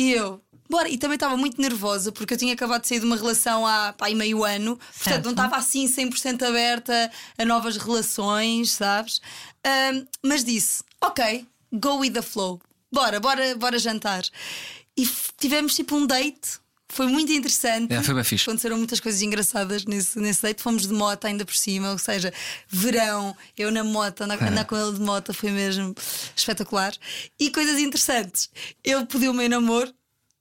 E 0.00 0.12
eu, 0.12 0.40
bora. 0.66 0.88
E 0.88 0.96
também 0.96 1.16
estava 1.16 1.36
muito 1.36 1.60
nervosa 1.60 2.10
porque 2.10 2.32
eu 2.32 2.38
tinha 2.38 2.54
acabado 2.54 2.80
de 2.80 2.88
sair 2.88 3.00
de 3.00 3.04
uma 3.04 3.16
relação 3.16 3.66
há 3.66 3.92
pá, 3.92 4.08
meio 4.08 4.42
ano, 4.42 4.78
portanto 4.78 5.02
Certo. 5.04 5.24
não 5.26 5.32
estava 5.32 5.56
assim 5.56 5.86
100% 5.86 6.42
aberta 6.42 7.10
a 7.36 7.44
novas 7.44 7.76
relações, 7.76 8.72
sabes? 8.72 9.20
Ahm, 9.62 10.06
mas 10.22 10.42
disse: 10.42 10.82
ok, 11.02 11.46
go 11.70 11.98
with 11.98 12.12
the 12.12 12.22
flow, 12.22 12.58
bora, 12.90 13.20
bora, 13.20 13.54
bora 13.56 13.78
jantar. 13.78 14.22
E 14.96 15.06
tivemos 15.36 15.74
tipo 15.74 15.94
um 15.94 16.06
date. 16.06 16.58
Foi 16.92 17.06
muito 17.06 17.30
interessante. 17.32 17.92
É, 17.94 18.02
foi 18.02 18.14
bem 18.14 18.24
fixe. 18.24 18.44
Aconteceram 18.44 18.76
muitas 18.76 18.98
coisas 19.00 19.22
engraçadas 19.22 19.84
nesse, 19.84 20.18
nesse 20.18 20.42
date. 20.42 20.62
Fomos 20.62 20.86
de 20.86 20.92
moto 20.92 21.24
ainda 21.24 21.44
por 21.44 21.54
cima, 21.54 21.90
ou 21.92 21.98
seja, 21.98 22.32
verão, 22.68 23.36
eu 23.56 23.70
na 23.70 23.84
moto, 23.84 24.22
andar, 24.22 24.42
andar 24.42 24.64
com 24.64 24.76
ele 24.76 24.92
de 24.94 25.00
moto 25.00 25.32
foi 25.32 25.50
mesmo 25.50 25.94
espetacular. 26.34 26.92
E 27.38 27.50
coisas 27.50 27.78
interessantes. 27.78 28.50
Ele 28.84 29.06
pediu-me 29.06 29.44
em 29.44 29.48
namoro 29.48 29.92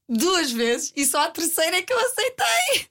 duas 0.08 0.52
vezes 0.52 0.92
e 0.96 1.06
só 1.06 1.26
a 1.26 1.30
terceira 1.32 1.78
é 1.78 1.82
que 1.84 1.94
eu 1.94 2.00
aceitei. 2.00 2.88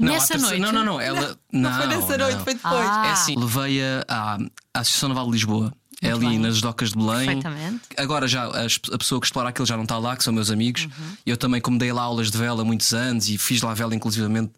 Não, 0.00 0.12
Nessa 0.12 0.34
terceira- 0.34 0.58
noite? 0.58 0.60
Não, 0.60 0.72
não, 0.72 0.84
não. 0.94 1.00
Ela, 1.00 1.38
Não, 1.52 1.70
não, 1.70 1.78
foi 1.78 1.86
nessa 1.86 2.18
noite, 2.18 2.36
não. 2.36 2.44
foi 2.44 2.54
depois. 2.54 2.74
Ah. 2.88 3.06
É 3.06 3.10
assim, 3.12 3.36
levei-a 3.36 4.04
à, 4.08 4.34
à 4.74 4.80
Associação 4.80 5.08
Naval 5.08 5.26
de 5.26 5.32
Lisboa. 5.32 5.72
É 6.00 6.12
ali 6.12 6.28
bem. 6.28 6.38
nas 6.38 6.60
docas 6.60 6.90
de 6.90 6.96
Belém. 6.96 7.26
Perfeitamente. 7.26 7.80
Agora 7.96 8.28
já 8.28 8.44
a 8.46 8.98
pessoa 8.98 9.20
que 9.20 9.26
explora 9.26 9.48
aquilo 9.48 9.66
já 9.66 9.76
não 9.76 9.82
está 9.82 9.98
lá, 9.98 10.16
que 10.16 10.22
são 10.22 10.32
meus 10.32 10.50
amigos. 10.50 10.84
Uhum. 10.84 11.16
Eu 11.26 11.36
também, 11.36 11.60
como 11.60 11.78
dei 11.78 11.92
lá 11.92 12.02
aulas 12.02 12.30
de 12.30 12.38
vela 12.38 12.62
há 12.62 12.64
muitos 12.64 12.94
anos 12.94 13.28
e 13.28 13.36
fiz 13.36 13.62
lá 13.62 13.74
vela 13.74 13.94
inclusivamente, 13.94 14.52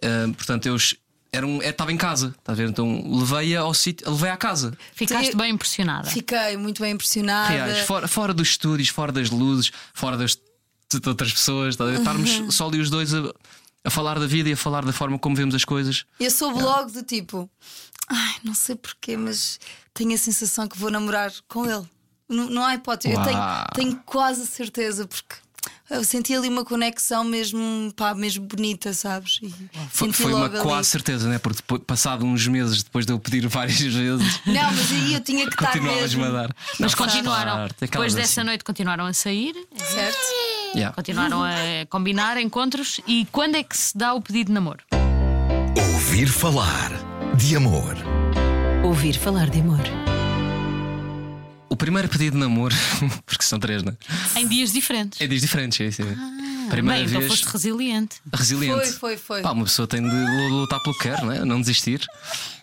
eh, 0.00 0.26
portanto 0.28 0.66
eu 0.66 0.76
era 1.30 1.46
um, 1.46 1.60
eh, 1.62 1.68
estava 1.68 1.92
em 1.92 1.96
casa, 1.96 2.34
está 2.38 2.52
a 2.52 2.54
ver? 2.54 2.68
Então 2.68 3.04
levei-a 3.06 3.60
ao 3.60 3.74
sítio, 3.74 4.10
levei 4.10 4.30
à 4.30 4.36
casa. 4.36 4.76
Ficaste 4.94 5.36
bem 5.36 5.52
impressionada. 5.52 6.08
Fiquei 6.08 6.56
muito 6.56 6.80
bem 6.80 6.92
impressionada. 6.92 7.52
Reais, 7.52 7.86
fora, 7.86 8.08
fora 8.08 8.32
dos 8.32 8.48
estúdios, 8.48 8.88
fora 8.88 9.12
das 9.12 9.30
luzes, 9.30 9.70
fora 9.92 10.16
das 10.16 10.38
de 10.90 11.06
outras 11.06 11.30
pessoas, 11.30 11.74
está 11.74 11.84
a 11.84 11.88
ver? 11.88 11.96
Uhum. 11.96 11.98
estarmos 11.98 12.56
só 12.56 12.66
ali 12.66 12.80
os 12.80 12.88
dois 12.88 13.12
a, 13.12 13.30
a 13.84 13.90
falar 13.90 14.18
da 14.18 14.26
vida 14.26 14.48
e 14.48 14.52
a 14.52 14.56
falar 14.56 14.86
da 14.86 14.92
forma 14.92 15.18
como 15.18 15.36
vemos 15.36 15.54
as 15.54 15.64
coisas. 15.64 16.06
Eu 16.18 16.30
soube 16.30 16.62
logo 16.62 16.90
do 16.90 17.02
tipo, 17.02 17.48
ai, 18.08 18.34
não 18.44 18.54
sei 18.54 18.74
porquê, 18.76 19.16
mas 19.16 19.58
tenho 19.94 20.14
a 20.14 20.18
sensação 20.18 20.66
que 20.68 20.78
vou 20.78 20.90
namorar 20.90 21.32
com 21.48 21.64
ele. 21.66 21.86
Não, 22.28 22.48
não 22.50 22.64
há 22.64 22.74
hipótese. 22.74 23.14
Eu 23.14 23.22
tenho, 23.24 23.38
Uau. 23.38 23.66
tenho 23.74 23.96
quase 24.04 24.46
certeza, 24.46 25.06
porque 25.06 25.34
eu 25.90 26.04
senti 26.04 26.34
ali 26.34 26.48
uma 26.48 26.62
conexão 26.64 27.24
mesmo, 27.24 27.90
pá, 27.96 28.14
mesmo 28.14 28.44
bonita, 28.44 28.92
sabes? 28.92 29.40
E 29.42 29.54
Foi, 29.90 30.12
foi 30.12 30.34
uma 30.34 30.44
ali. 30.46 30.58
quase 30.60 30.90
certeza, 30.90 31.26
né? 31.28 31.38
Porque 31.38 31.56
depois, 31.56 31.82
passado 31.86 32.26
uns 32.26 32.46
meses 32.46 32.82
depois 32.82 33.06
de 33.06 33.12
eu 33.12 33.18
pedir 33.18 33.46
várias 33.48 33.78
vezes, 33.80 34.40
Não, 34.44 34.70
mas 34.72 34.92
aí 34.92 35.14
eu 35.14 35.20
tinha 35.20 35.46
que 35.46 35.54
estar 35.54 35.72
continuavas-me 35.72 36.20
mesmo. 36.22 36.36
a 36.36 36.42
dar. 36.42 36.54
Mas 36.78 36.92
Não, 36.92 36.98
continuaram. 36.98 37.52
parte, 37.56 37.72
Depois 37.80 37.90
acabas 37.90 38.14
dessa 38.14 38.40
assim. 38.42 38.46
noite 38.46 38.62
continuaram 38.64 39.06
a 39.06 39.12
sair, 39.14 39.54
Certo? 39.74 40.18
Yeah. 40.74 40.94
continuaram 40.94 41.42
a 41.42 41.50
combinar 41.88 42.36
encontros. 42.36 43.00
E 43.06 43.26
quando 43.32 43.54
é 43.54 43.62
que 43.62 43.74
se 43.74 43.96
dá 43.96 44.12
o 44.12 44.20
pedido 44.20 44.48
de 44.48 44.52
namoro? 44.52 44.84
Ouvir 45.94 46.26
falar 46.28 46.90
de 47.38 47.56
amor. 47.56 47.96
Ouvir 48.84 49.14
falar 49.18 49.48
de 49.50 49.60
amor. 49.60 49.80
O 51.68 51.76
primeiro 51.76 52.08
pedido 52.08 52.34
de 52.34 52.38
namoro, 52.40 52.74
porque 53.26 53.44
são 53.44 53.58
três, 53.58 53.82
né? 53.82 53.92
Em 54.36 54.46
dias 54.48 54.72
diferentes. 54.72 55.20
É 55.20 55.26
dias 55.26 55.42
diferentes, 55.42 55.76
sim, 55.76 55.90
sim. 55.90 56.16
Primeira 56.70 57.00
Bem, 57.00 57.08
então 57.08 57.20
vez 57.20 57.30
foste 57.32 57.44
resiliente. 57.50 58.16
resiliente. 58.34 58.74
Foi, 58.92 58.92
foi, 58.92 59.16
foi. 59.16 59.42
Pá, 59.42 59.52
uma 59.52 59.64
pessoa 59.64 59.86
tem 59.86 60.02
de 60.02 60.48
lutar 60.50 60.80
pelo 60.82 60.96
que 60.98 61.02
quer, 61.04 61.22
né? 61.24 61.44
não 61.44 61.60
desistir. 61.60 62.04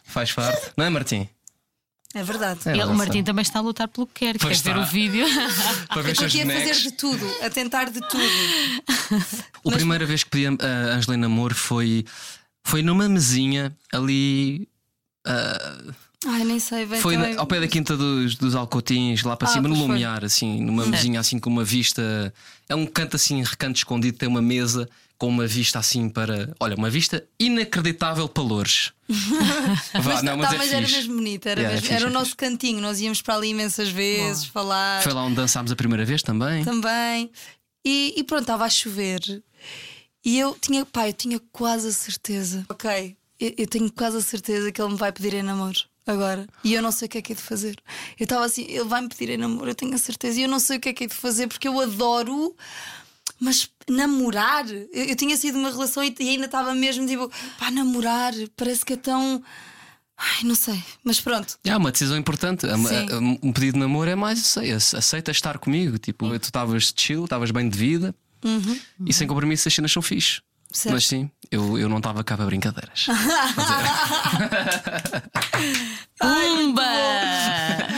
Faz 0.05 0.32
parte. 0.32 0.72
Não 0.77 0.86
é, 0.86 0.89
Martim? 0.89 1.27
É 2.13 2.24
verdade. 2.24 2.60
É, 2.65 2.72
Ele- 2.72 2.84
o 2.84 2.88
não 2.88 2.96
Martim 2.96 3.24
também 3.24 3.41
está 3.41 3.60
a 3.60 3.62
lutar 3.62 3.88
pelo 3.88 4.08
que 4.08 4.25
quer. 4.25 4.38
Pois 4.38 4.62
Quer 4.62 4.74
ver 4.74 4.79
está. 4.79 4.89
o 4.89 4.91
vídeo? 4.91 5.25
Para 5.89 6.01
ver 6.01 6.10
Eu 6.10 6.12
estou 6.27 6.27
a 6.27 6.29
fazer 6.60 6.74
de 6.82 6.91
tudo, 6.91 7.36
a 7.44 7.50
tentar 7.50 7.86
de 7.89 8.00
tudo. 8.01 8.24
A 9.67 9.72
primeira 9.72 10.05
vez 10.05 10.24
que 10.24 10.29
pedi 10.29 10.48
a 10.48 10.96
Angelina 10.96 11.27
namoro 11.27 11.55
foi, 11.55 12.05
foi 12.65 12.81
numa 12.81 13.07
mesinha 13.07 13.74
ali. 13.93 14.67
ah, 15.25 15.84
Ai, 16.27 16.43
nem 16.43 16.60
sei, 16.60 16.86
bem. 16.88 17.00
foi 17.00 17.15
também- 17.15 17.38
ao 17.38 17.45
pé 17.45 17.60
da 17.60 17.67
quinta 17.67 17.95
dos, 17.95 18.36
dos 18.36 18.55
Alcotins, 18.55 19.22
lá 19.24 19.38
para 19.38 19.48
Ah, 19.48 19.51
cima, 19.51 19.67
no 19.67 19.75
pois 19.75 19.79
foi. 19.86 19.88
Lumiar, 19.93 20.25
assim, 20.25 20.60
numa 20.62 20.86
mesinha 20.86 21.19
assim 21.19 21.38
com 21.39 21.50
uma 21.50 21.63
vista. 21.63 22.34
É 22.67 22.74
um 22.75 22.86
canto 22.88 23.15
assim, 23.15 23.43
recanto 23.43 23.77
escondido, 23.77 24.17
tem 24.17 24.27
uma 24.27 24.41
mesa 24.41 24.89
com 25.19 25.27
uma 25.29 25.45
vista 25.45 25.77
assim 25.79 26.10
para. 26.10 26.53
Olha, 26.60 26.75
uma 26.75 26.89
vista 26.89 27.24
inacreditável 27.39 28.27
para 28.27 28.43
Loures. 28.43 28.91
Vá, 29.07 30.01
Mas, 30.03 30.24
não, 30.24 30.36
mas 30.36 30.50
tá, 30.50 30.55
é 30.55 30.57
mas 30.57 30.72
era 30.74 30.88
mesmo 30.88 31.15
bonito, 31.15 31.45
era, 31.48 31.62
Yeah, 31.62 31.72
é 31.72 31.75
mesmo- 31.75 31.88
fixe, 31.88 31.93
era 31.93 32.05
o 32.05 32.10
é 32.10 32.13
nosso 32.13 32.36
cantinho. 32.36 32.81
Nós 32.81 33.00
íamos 33.00 33.22
para 33.22 33.36
ali 33.36 33.50
imensas 33.50 33.89
vezes 33.89 34.45
falar 34.45 35.03
Foi 35.03 35.13
lá 35.13 35.24
onde 35.24 35.36
dançámos 35.36 35.72
a 35.72 35.75
primeira 35.75 36.03
vez 36.03 36.24
também. 36.24 36.63
também. 36.65 37.29
E, 37.86 38.15
e 38.17 38.24
pronto, 38.24 38.41
estava 38.41 38.65
a 38.65 38.69
chover. 38.69 39.22
E 40.25 40.39
eu 40.39 40.58
tinha, 40.60 40.84
pá, 40.84 41.08
eu 41.08 41.13
tinha 41.13 41.39
quase 41.51 41.88
a 41.88 41.91
certeza. 41.91 42.65
Ok, 42.67 43.15
eu, 43.39 43.53
eu 43.60 43.67
tenho 43.67 43.91
quase 43.91 44.17
a 44.17 44.22
certeza 44.22 44.72
que 44.72 44.82
ele 44.82 44.91
me 44.91 44.98
vai 44.98 45.12
pedir 45.12 45.36
em 45.36 45.44
namoro 45.44 45.77
agora. 46.05 46.48
E 46.63 46.74
eu 46.74 46.82
não 46.82 46.91
sei 46.91 47.05
o 47.05 47.10
que 47.10 47.20
é 47.20 47.22
que 47.22 47.34
é 47.34 47.36
de 47.36 47.41
fazer. 47.44 47.75
Eu 48.20 48.24
estava 48.24 48.44
assim, 48.44 48.65
ele 48.67 48.86
vai 48.86 49.01
me 49.01 49.08
pedir 49.08 49.29
em 49.29 49.38
namoro, 49.38 49.70
eu 49.70 49.75
tenho 49.75 49.94
a 49.94 50.00
certeza. 50.00 50.39
E 50.39 50.44
eu 50.44 50.50
não 50.50 50.60
sei 50.60 50.77
o 50.77 50.79
que 50.79 50.89
é 50.89 50.94
que 50.94 51.03
é 51.03 51.08
de 51.08 51.13
fazer 51.13 51.48
porque 51.48 51.67
eu 51.67 51.79
adoro. 51.79 52.55
Mas 53.39 53.70
namorar, 53.88 54.67
eu, 54.67 54.88
eu 54.94 55.15
tinha 55.15 55.38
sido 55.38 55.60
uma 55.60 55.70
relação 55.70 56.03
e, 56.03 56.15
e 56.20 56.29
ainda 56.29 56.46
estava 56.46 56.74
mesmo 56.74 57.05
tipo, 57.05 57.29
pá, 57.60 57.70
namorar, 57.70 58.34
parece 58.55 58.84
que 58.84 58.94
é 58.94 58.98
tão. 58.98 59.44
Ai, 60.17 60.44
não 60.44 60.55
sei, 60.55 60.82
mas 61.03 61.20
pronto. 61.20 61.60
É 61.63 61.75
uma 61.75 61.91
decisão 61.91 62.17
importante. 62.17 62.65
Sim. 62.65 63.38
Um 63.44 63.51
pedido 63.51 63.74
de 63.74 63.79
namoro 63.79 64.10
é 64.10 64.15
mais, 64.15 64.58
aceita 64.96 65.29
estar 65.29 65.60
comigo. 65.60 66.00
Tipo, 66.00 66.29
tu 66.39 66.46
estavas 66.46 66.94
chill, 66.96 67.25
estavas 67.25 67.51
bem 67.51 67.67
de 67.70 67.77
vida 67.77 68.15
e 69.06 69.14
sem 69.14 69.28
compromisso 69.28 69.68
as 69.68 69.74
cenas 69.74 69.92
são 69.92 70.02
fixe. 70.02 70.42
Certo. 70.72 70.94
Mas 70.96 71.06
sim, 71.08 71.30
eu, 71.50 71.78
eu 71.78 71.88
não 71.88 71.98
estava 71.98 72.22
cá 72.24 72.36
para 72.36 72.46
brincadeiras. 72.48 73.06
Pumba! 76.20 76.84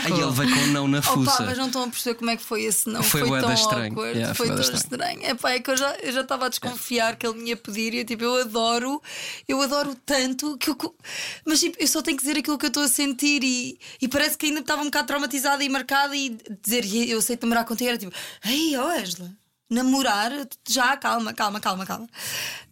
Aí 0.04 0.12
ele 0.12 0.30
veio 0.32 0.54
com 0.54 0.60
um 0.60 0.66
não 0.68 0.86
na 0.88 0.98
Opa, 0.98 1.12
fuça. 1.12 1.42
mas 1.44 1.58
não 1.58 1.66
estão 1.66 1.82
a 1.84 1.88
perceber 1.88 2.14
como 2.16 2.30
é 2.30 2.36
que 2.36 2.42
foi 2.42 2.62
esse 2.64 2.88
não. 2.88 3.02
Foi 3.02 3.26
Foi, 3.26 3.40
tão 3.40 3.52
estranho. 3.52 3.88
awkward, 3.92 4.16
Yeah, 4.18 4.34
foi 4.34 4.46
foi 4.48 4.56
tão 4.62 4.74
estranho. 4.74 5.20
É 5.24 5.34
pá, 5.34 5.50
é 5.52 5.60
que 5.60 5.70
eu 5.70 5.76
já 5.76 5.90
eu 5.96 6.12
já 6.12 6.20
estava 6.20 6.46
a 6.46 6.48
desconfiar 6.48 7.16
que 7.16 7.26
ele 7.26 7.38
me 7.38 7.48
ia 7.50 7.56
pedir 7.56 7.94
e 7.94 7.98
eu, 7.98 8.04
tipo, 8.04 8.22
eu 8.24 8.40
adoro, 8.40 9.02
eu 9.48 9.60
adoro 9.62 9.94
tanto 10.06 10.56
que 10.58 10.70
eu. 10.70 10.76
Mas 11.44 11.60
tipo, 11.60 11.76
eu 11.80 11.86
só 11.88 12.00
tenho 12.02 12.16
que 12.16 12.22
dizer 12.22 12.38
aquilo 12.38 12.58
que 12.58 12.66
eu 12.66 12.68
estou 12.68 12.82
a 12.82 12.88
sentir 12.88 13.42
e, 13.42 13.78
e 14.00 14.08
parece 14.08 14.36
que 14.38 14.46
ainda 14.46 14.60
estava 14.60 14.82
um 14.82 14.86
bocado 14.86 15.06
traumatizada 15.08 15.62
e 15.64 15.68
marcada 15.68 16.14
e 16.16 16.36
dizer 16.62 16.84
"E 16.84 17.10
eu 17.10 17.18
aceito 17.18 17.42
namorar 17.42 17.64
contigo 17.64 17.88
era 17.88 17.98
tipo, 17.98 18.12
ei, 18.44 18.76
ó 18.76 18.88
Angela, 18.90 19.30
namorar, 19.70 20.32
já, 20.68 20.96
calma, 20.96 21.32
calma, 21.34 21.60
calma, 21.60 21.84
calma. 21.86 22.08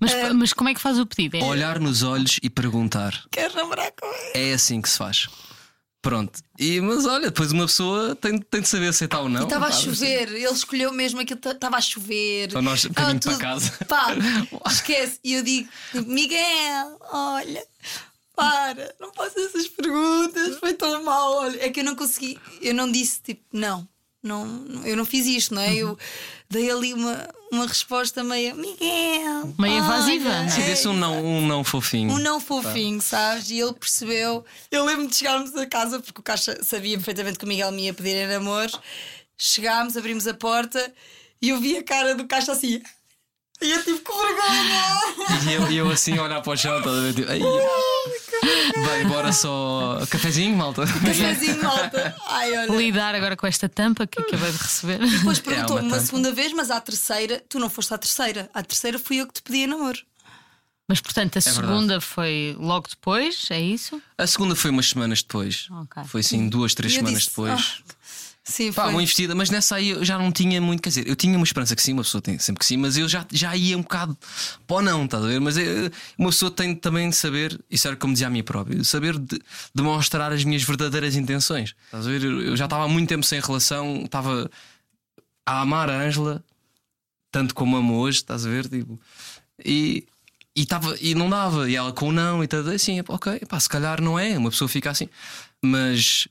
Mas, 0.01 0.13
Eh, 0.13 0.33
mas 0.33 0.53
como 0.53 0.69
é 0.69 0.75
que 0.75 0.81
faz 0.81 0.99
o 0.99 1.07
pedido? 1.07 1.37
É- 1.37 1.45
Olhar 1.45 1.79
nos 1.79 2.03
olhos 2.03 2.39
e 2.43 2.49
perguntar. 2.51 3.13
Queres 3.31 3.55
namorar 3.55 3.93
com 3.93 4.07
ele? 4.07 4.51
É 4.51 4.53
assim 4.55 4.81
que 4.81 4.89
se 4.89 4.99
faz. 4.99 5.29
Pronto. 6.03 6.39
E, 6.59 6.81
mas 6.81 7.05
olha, 7.05 7.27
depois 7.33 7.51
uma 7.51 7.67
pessoa 7.67 8.15
tem, 8.15 8.39
tem 8.39 8.61
de 8.61 8.69
saber 8.69 8.89
aceitar 8.89 9.21
ou 9.21 9.29
não. 9.29 9.43
Estava 9.43 9.67
a 9.67 9.73
chover, 9.73 10.29
ele 10.29 10.47
escolheu 10.47 10.93
mesmo 10.93 11.21
aquilo, 11.21 11.41
estava 11.45 11.77
a 11.79 11.81
chover. 11.81 12.47
Então 12.49 12.63
nós, 12.63 12.87
caminho 12.87 13.19
para 13.21 13.37
casa. 13.39 13.73
Pá, 13.89 14.07
esquece. 14.71 15.19
E 15.25 15.33
eu 15.35 15.43
digo, 15.43 15.69
Miguel, 16.07 16.97
olha, 17.11 17.65
para, 18.37 18.95
não 19.01 19.13
faças 19.13 19.47
essas 19.47 19.67
perguntas, 19.67 20.59
foi 20.61 20.75
tão 20.75 21.03
mal. 21.03 21.33
Olha, 21.39 21.65
é 21.65 21.71
que 21.71 21.81
eu 21.81 21.85
não 21.85 21.97
consegui, 21.97 22.39
eu 22.63 22.73
não 22.75 22.91
disse 22.91 23.21
tipo, 23.23 23.43
não, 23.53 23.89
não 24.27 24.67
eu 24.85 24.97
não 24.97 25.05
fiz 25.07 25.27
isto, 25.27 25.55
não 25.55 25.63
é? 25.63 25.75
Eu 25.75 25.99
dei 26.51 26.71
ali 26.71 26.93
uma, 26.95 27.29
uma 27.51 27.67
resposta 27.67 28.23
meio, 28.23 28.55
Miguel. 28.57 29.55
Meio 29.59 29.79
invasiva, 29.79 30.29
olha, 30.29 30.45
é? 30.45 30.49
Sim, 30.49 30.63
desse 30.63 30.89
um 30.89 30.93
não, 30.93 31.25
um 31.25 31.47
não 31.47 31.65
fofinho. 31.65 32.13
um 32.13 32.19
não 32.19 32.41
fofinho, 32.41 33.01
sabes? 33.01 33.51
E 33.51 33.59
ele 33.61 33.73
percebeu. 33.73 34.45
Eu 34.71 34.85
lembro 34.85 35.07
de 35.09 35.17
chegarmos 35.17 35.55
a 35.57 35.67
casa, 35.67 36.01
porque 36.01 36.21
o 36.21 36.23
Caixa 36.23 36.59
sabia 36.63 36.97
perfeitamente 36.97 37.39
que 37.39 37.45
o 37.45 37.49
Miguel 37.49 37.73
me 37.73 37.85
ia 37.87 37.95
pedir 37.95 38.17
em 38.17 38.27
namoro. 38.27 38.73
Chegámos, 39.39 39.97
abrimos 39.97 40.27
a 40.27 40.35
porta 40.35 40.93
e 41.41 41.51
eu 41.51 41.61
vi 41.61 41.77
a 41.77 41.83
cara 41.83 42.15
do 42.15 42.27
Caixa 42.27 42.53
assim. 42.53 42.81
E 43.63 43.71
eu 43.71 43.83
tive 43.83 44.01
que 44.01 44.13
vergonha! 44.13 44.97
E 45.49 45.53
eu, 45.55 45.87
eu 45.87 45.91
assim 45.91 46.17
a 46.19 46.23
olhar 46.25 46.43
para 46.43 46.53
o 46.53 46.57
chão, 46.57 46.79
estás 46.79 46.97
a 46.97 47.01
ver? 47.01 47.15
Tipo, 47.15 47.31
"Ai, 47.31 47.41
Bem, 48.43 49.07
bora 49.09 49.33
só. 49.33 49.99
Cafezinho, 50.11 50.57
malta. 50.57 50.87
Cafézinho, 50.87 51.63
malta. 51.63 52.15
Ai, 52.29 52.57
olha. 52.59 52.77
Lidar 52.77 53.15
agora 53.15 53.37
com 53.37 53.47
esta 53.47 53.69
tampa 53.69 54.07
que 54.07 54.21
acabei 54.21 54.51
de 54.53 54.59
receber. 54.59 54.99
Depois 54.99 55.39
É 55.39 55.43
perguntou-me 55.43 55.83
uma 55.83 55.89
uma 55.89 55.97
tampa. 55.97 56.07
segunda 56.07 56.33
vez, 56.33 56.53
mas 56.53 56.71
à 56.71 56.81
terceira, 56.81 57.43
tu 57.49 57.59
não 57.59 57.69
foste 57.71 57.93
à 57.95 57.99
terceira. 57.99 58.49
À 58.55 58.63
terceira 58.63 58.99
fui 58.99 59.17
eu 59.19 59.27
que 59.27 59.35
te 59.35 59.43
pedi 59.43 59.59
em 59.61 59.67
namoro. 59.67 59.99
Mas 60.89 61.01
portanto, 61.01 61.37
a 61.37 61.39
É 61.39 61.43
verdade. 61.43 61.67
segunda 61.67 62.01
foi 62.01 62.57
logo 62.61 62.89
depois, 62.89 63.49
é 63.51 63.61
isso? 63.61 64.01
A 64.17 64.27
segunda 64.27 64.55
foi 64.55 64.71
umas 64.71 64.89
semanas 64.89 65.21
depois. 65.21 65.67
Ok. 65.71 66.05
Foi 66.07 66.21
assim, 66.21 66.49
duas, 66.49 66.75
três 66.75 66.93
E 66.93 66.97
eu 66.97 67.01
semanas 67.01 67.19
disse, 67.25 67.31
depois. 67.31 67.83
"Ah, 67.91 67.95
sim, 68.49 68.73
Pá, 68.73 68.85
foi. 68.85 68.93
uma 68.93 69.03
investida, 69.03 69.35
mas 69.35 69.51
nessa 69.51 69.77
aí 69.77 69.91
eu 69.91 70.05
já 70.05 70.17
não 70.19 70.31
tinha 70.33 70.61
muito. 70.61 70.81
Quer 70.83 70.89
dizer, 70.91 71.09
eu 71.09 71.17
tinha 71.17 71.37
uma 71.37 71.45
esperança 71.45 71.75
que 71.77 71.83
sim, 71.83 71.93
uma 71.93 72.03
pessoa 72.03 72.23
tem 72.23 72.39
sempre 72.39 72.61
que 72.61 72.67
sim, 72.67 72.77
mas 72.77 72.97
eu 72.97 73.09
já, 73.09 73.27
já 73.33 73.55
ia 73.57 73.77
um 73.77 73.83
bocado 73.83 74.17
para 74.67 74.77
o 74.77 74.83
não, 74.83 75.05
estás 75.05 75.25
a 75.25 75.27
ver? 75.27 75.41
Mas 75.41 75.57
eh, 75.59 75.91
uma 76.17 76.31
pessoa 76.31 76.51
tem 76.51 76.75
também 76.75 77.11
de 77.11 77.17
saber, 77.17 77.61
isso 77.71 77.87
era 77.87 77.97
como 77.97 78.13
dizia 78.13 78.29
a 78.29 78.31
mim 78.31 78.43
próprio, 78.43 78.85
saber 78.85 79.19
de- 79.19 79.41
demonstrar 79.75 80.33
as 80.33 80.45
minhas 80.45 80.63
verdadeiras 80.63 81.17
intenções. 81.17 81.75
Estás 81.87 82.07
a 82.07 82.11
ver? 82.11 82.23
Eu 82.25 82.41
eu 82.43 82.57
já 82.57 82.65
estava 82.67 82.85
há 82.85 82.89
muito 82.89 83.09
tempo 83.09 83.25
sem 83.27 83.41
relação, 83.41 84.03
estava 84.05 84.51
a 85.45 85.61
amar 85.61 85.91
a 85.91 85.99
Ângela, 86.01 86.43
tanto 87.31 87.55
como 87.55 87.77
amo 87.77 87.95
hoje, 87.99 88.19
estás 88.19 88.47
a 88.47 88.49
ver? 88.49 88.69
Tipo, 88.69 88.99
e. 89.65 90.07
E, 90.59 90.65
tava, 90.65 90.97
e 91.03 91.15
não 91.15 91.29
dava, 91.29 91.71
e 91.71 91.77
ela 91.77 91.93
com 91.93 92.09
o 92.09 92.13
não, 92.13 92.43
e 92.43 92.49
tudo 92.49 92.71
assim, 92.71 92.99
ok, 93.07 93.41
pá, 93.47 93.61
se 93.61 93.69
calhar 93.69 94.01
não 94.01 94.19
é, 94.19 94.39
uma 94.39 94.49
pessoa 94.49 94.67
fica 94.67 94.91
assim, 94.91 95.07
mas 95.63 96.27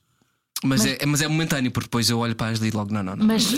mas, 0.65 0.86
é, 0.86 1.05
mas 1.05 1.22
é 1.22 1.27
momentâneo, 1.27 1.72
porque 1.72 1.88
depois 1.88 2.10
eu 2.10 2.19
olho 2.19 2.36
para 2.36 2.48
a 2.48 2.50
Ashley 2.51 2.69
e 2.69 2.72
logo, 2.72 2.93
não, 2.93 3.03
não, 3.03 3.15
não. 3.15 3.25
Mas, 3.25 3.50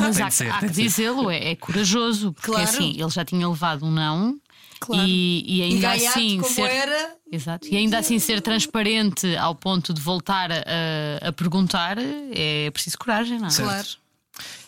mas 0.00 0.20
há, 0.20 0.30
ser, 0.30 0.50
há 0.50 0.60
que 0.60 0.68
dizê-lo, 0.68 1.30
é, 1.30 1.50
é 1.52 1.56
corajoso, 1.56 2.32
porque 2.32 2.50
Claro. 2.50 2.64
assim, 2.68 2.96
ele 3.00 3.10
já 3.10 3.24
tinha 3.24 3.48
levado 3.48 3.84
um 3.86 3.90
não 3.90 4.38
Claro. 4.80 5.06
e, 5.06 5.42
e 5.46 5.58
E 5.58 5.62
ainda 5.62 5.80
gaiato 5.88 6.18
assim 6.18 6.40
como 6.40 6.54
ser. 6.54 6.62
era. 6.70 7.16
Exato. 7.32 7.66
E 7.68 7.76
ainda 7.76 7.98
assim 7.98 8.18
ser 8.18 8.40
transparente 8.42 9.34
ao 9.36 9.54
ponto 9.54 9.92
de 9.94 10.00
voltar 10.00 10.50
a, 10.52 11.28
a 11.28 11.32
perguntar 11.32 11.96
é 11.98 12.70
preciso 12.70 12.98
coragem, 12.98 13.38
não 13.38 13.46
é? 13.46 13.50
Certo. 13.50 13.68
Claro. 13.68 13.88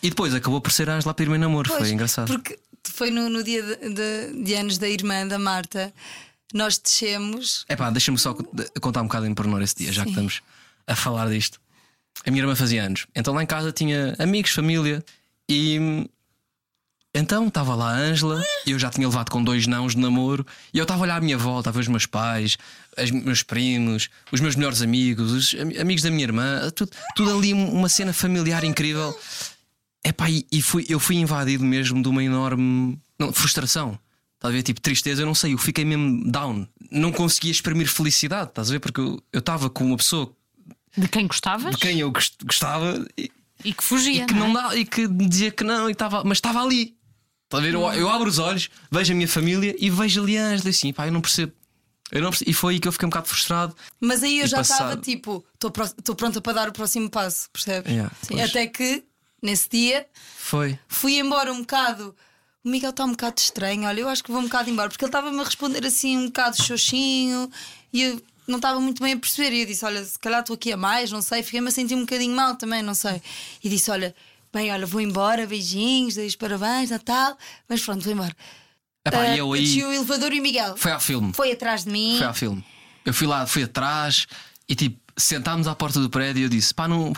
E 0.01 0.09
depois 0.09 0.33
acabou 0.33 0.59
por 0.59 0.71
ser 0.71 0.89
a 0.89 0.95
Angela 0.95 1.11
a 1.11 1.13
pedir-me 1.13 1.35
em 1.37 1.39
namoro, 1.39 1.69
Pois, 1.69 1.79
foi 1.79 1.91
engraçado. 1.91 2.27
Porque 2.27 2.57
foi 2.83 3.11
no, 3.11 3.29
no 3.29 3.43
dia 3.43 3.61
de, 3.61 3.93
de- 3.93 4.43
de 4.43 4.53
anos 4.55 4.77
da 4.79 4.89
irmã 4.89 5.27
da 5.27 5.37
Marta, 5.37 5.93
nós 6.53 6.79
descemos. 6.79 7.65
É 7.69 7.75
pá, 7.75 7.89
deixa-me 7.91 8.17
só 8.17 8.33
contar 8.81 9.01
um 9.01 9.05
bocado 9.05 9.27
em 9.27 9.33
pormenor 9.35 9.61
esse 9.61 9.75
dia, 9.75 9.91
já 9.91 10.01
que 10.01 10.07
Sim. 10.09 10.13
estamos 10.13 10.41
a 10.87 10.95
falar 10.95 11.29
disto. 11.29 11.61
A 12.25 12.31
minha 12.31 12.43
irmã 12.43 12.55
fazia 12.55 12.83
anos, 12.83 13.07
então 13.15 13.33
lá 13.33 13.41
em 13.43 13.45
casa 13.47 13.71
tinha 13.71 14.15
amigos, 14.19 14.51
família 14.51 15.03
e. 15.47 16.07
Então 17.13 17.47
estava 17.47 17.73
lá 17.73 17.89
a 17.91 17.97
Ângela, 17.97 18.43
eu 18.67 18.77
já 18.77 18.89
tinha 18.91 19.07
levado 19.07 19.31
com 19.31 19.43
dois 19.43 19.65
nãos 19.65 19.95
de 19.95 20.01
namoro, 20.01 20.45
e 20.71 20.77
eu 20.77 20.83
estava 20.83 21.01
a 21.01 21.03
olhar 21.03 21.17
à 21.17 21.21
minha 21.21 21.37
volta, 21.39 21.69
a 21.69 21.73
ver 21.73 21.79
os 21.79 21.87
meus 21.87 22.05
pais, 22.05 22.55
os 23.01 23.09
meus 23.09 23.41
primos, 23.41 24.09
os 24.31 24.39
meus 24.39 24.55
melhores 24.55 24.83
amigos, 24.83 25.31
os 25.31 25.53
am- 25.55 25.81
amigos 25.81 26.03
da 26.03 26.11
minha 26.11 26.23
irmã, 26.23 26.69
tudo, 26.69 26.91
tudo 27.15 27.35
ali 27.35 27.51
uma 27.51 27.89
cena 27.89 28.13
familiar 28.13 28.63
incrível. 28.63 29.17
Epá, 30.03 30.29
e, 30.29 30.45
e 30.51 30.61
fui, 30.61 30.85
eu 30.87 30.99
fui 30.99 31.15
invadido 31.15 31.63
mesmo 31.63 31.99
de 32.01 32.07
uma 32.07 32.23
enorme 32.23 32.99
não, 33.17 33.33
frustração. 33.33 33.97
Estás 34.35 34.53
a 34.53 34.55
ver? 34.55 34.63
Tipo, 34.63 34.79
tristeza, 34.79 35.23
eu 35.23 35.25
não 35.25 35.35
sei, 35.35 35.53
eu 35.53 35.57
fiquei 35.57 35.83
mesmo 35.83 36.29
down. 36.31 36.67
Não 36.91 37.11
conseguia 37.11 37.51
exprimir 37.51 37.87
felicidade, 37.87 38.49
estás 38.49 38.69
a 38.69 38.73
ver? 38.73 38.79
Porque 38.79 39.01
eu 39.01 39.19
estava 39.33 39.67
com 39.69 39.83
uma 39.83 39.97
pessoa 39.97 40.31
De 40.97 41.07
quem 41.07 41.27
gostavas 41.27 41.75
de 41.75 41.81
quem 41.81 41.99
eu 41.99 42.11
gost- 42.11 42.43
gostava 42.43 43.05
e, 43.17 43.31
e 43.63 43.73
que 43.73 43.83
fugia. 43.83 44.23
e 44.23 44.25
que 44.25 44.33
não 44.33 44.45
é? 44.45 44.47
não 44.47 44.53
dá, 44.53 44.75
e 44.75 44.85
que 44.85 45.07
dizia 45.07 45.51
que 45.51 45.63
não, 45.63 45.89
e 45.89 45.95
tava, 45.95 46.23
mas 46.23 46.37
estava 46.37 46.61
ali. 46.61 46.95
Está 47.45 47.57
a 47.57 47.61
ver? 47.61 47.73
Eu, 47.73 47.81
eu 47.93 48.09
abro 48.09 48.29
os 48.29 48.37
olhos, 48.39 48.69
vejo 48.91 49.11
a 49.11 49.15
minha 49.15 49.27
família 49.27 49.75
e 49.79 49.89
vejo 49.89 50.21
ali 50.21 50.37
a 50.37 50.43
Ângela 50.45 50.69
e 50.69 50.71
assim, 50.71 50.93
pá, 50.93 51.07
eu 51.07 51.11
não 51.11 51.21
percebo. 51.21 51.51
Eu 52.11 52.21
não 52.21 52.29
percebo. 52.29 52.49
E 52.49 52.53
foi 52.53 52.73
aí 52.75 52.79
que 52.79 52.87
eu 52.87 52.91
fiquei 52.91 53.05
um 53.05 53.09
bocado 53.09 53.27
frustrado. 53.27 53.75
Mas 53.99 54.23
aí 54.23 54.39
eu 54.39 54.47
já 54.47 54.61
estava 54.61 54.97
tipo, 54.97 55.43
estou 55.53 56.15
pronta 56.15 56.41
para 56.41 56.53
dar 56.53 56.69
o 56.69 56.71
próximo 56.71 57.09
passo, 57.09 57.49
percebes? 57.51 57.91
Yeah, 57.91 58.11
até 58.43 58.67
que 58.67 59.03
nesse 59.41 59.69
dia 59.69 60.05
Foi. 60.37 60.77
fui 60.87 61.17
embora 61.19 61.51
um 61.51 61.61
bocado. 61.61 62.15
O 62.63 62.69
Miguel 62.69 62.89
está 62.89 63.05
um 63.05 63.11
bocado 63.11 63.39
estranho, 63.39 63.87
olha, 63.87 64.01
eu 64.01 64.09
acho 64.09 64.23
que 64.23 64.31
vou 64.31 64.41
um 64.41 64.45
bocado 64.45 64.69
embora, 64.69 64.89
porque 64.89 65.03
ele 65.05 65.09
estava-me 65.09 65.39
a 65.39 65.43
responder 65.43 65.85
assim 65.85 66.17
um 66.17 66.25
bocado 66.25 66.61
xoxinho 66.61 67.49
e 67.93 68.01
eu 68.03 68.21
não 68.49 68.57
estava 68.57 68.79
muito 68.79 69.01
bem 69.03 69.13
a 69.13 69.17
perceber. 69.17 69.55
E 69.55 69.61
eu 69.61 69.65
disse: 69.65 69.85
Olha, 69.85 70.03
se 70.03 70.17
calhar 70.19 70.41
estou 70.41 70.53
aqui 70.55 70.71
a 70.71 70.77
mais, 70.77 71.11
não 71.11 71.21
sei, 71.21 71.43
fiquei-me 71.43 71.67
a 71.67 71.71
sentir 71.71 71.95
um 71.95 72.01
bocadinho 72.01 72.35
mal 72.35 72.55
também, 72.55 72.81
não 72.81 72.93
sei. 72.93 73.21
E 73.63 73.69
disse: 73.69 73.89
Olha, 73.91 74.15
bem, 74.53 74.71
olha, 74.71 74.85
vou 74.85 74.99
embora, 75.01 75.45
beijinhos, 75.47 76.15
dei 76.15 76.27
os 76.27 76.35
parabéns, 76.35 76.89
Natal, 76.89 77.37
mas 77.67 77.81
pronto, 77.81 78.03
vou 78.03 78.13
embora. 78.13 78.35
Epá, 79.05 79.27
e 79.27 79.37
eu 79.37 79.53
aí. 79.53 79.83
o 79.83 79.91
elevador 79.93 80.33
e 80.33 80.39
o 80.39 80.43
Miguel 80.43 80.75
Foi 80.77 80.91
ao 80.91 80.99
filme. 80.99 81.31
foi 81.33 81.51
atrás 81.53 81.85
de 81.85 81.89
mim. 81.91 82.15
Foi 82.17 82.27
ao 82.27 82.33
filme. 82.33 82.63
Eu 83.05 83.13
fui 83.13 83.25
lá, 83.27 83.47
fui 83.47 83.63
atrás 83.63 84.27
e 84.67 84.75
tipo, 84.75 84.99
sentámos 85.17 85.67
à 85.67 85.73
porta 85.73 85.99
do 85.99 86.09
prédio 86.09 86.41
e 86.41 86.43
eu 86.43 86.49
disse: 86.49 86.73
pá, 86.73 86.87
não. 86.87 87.13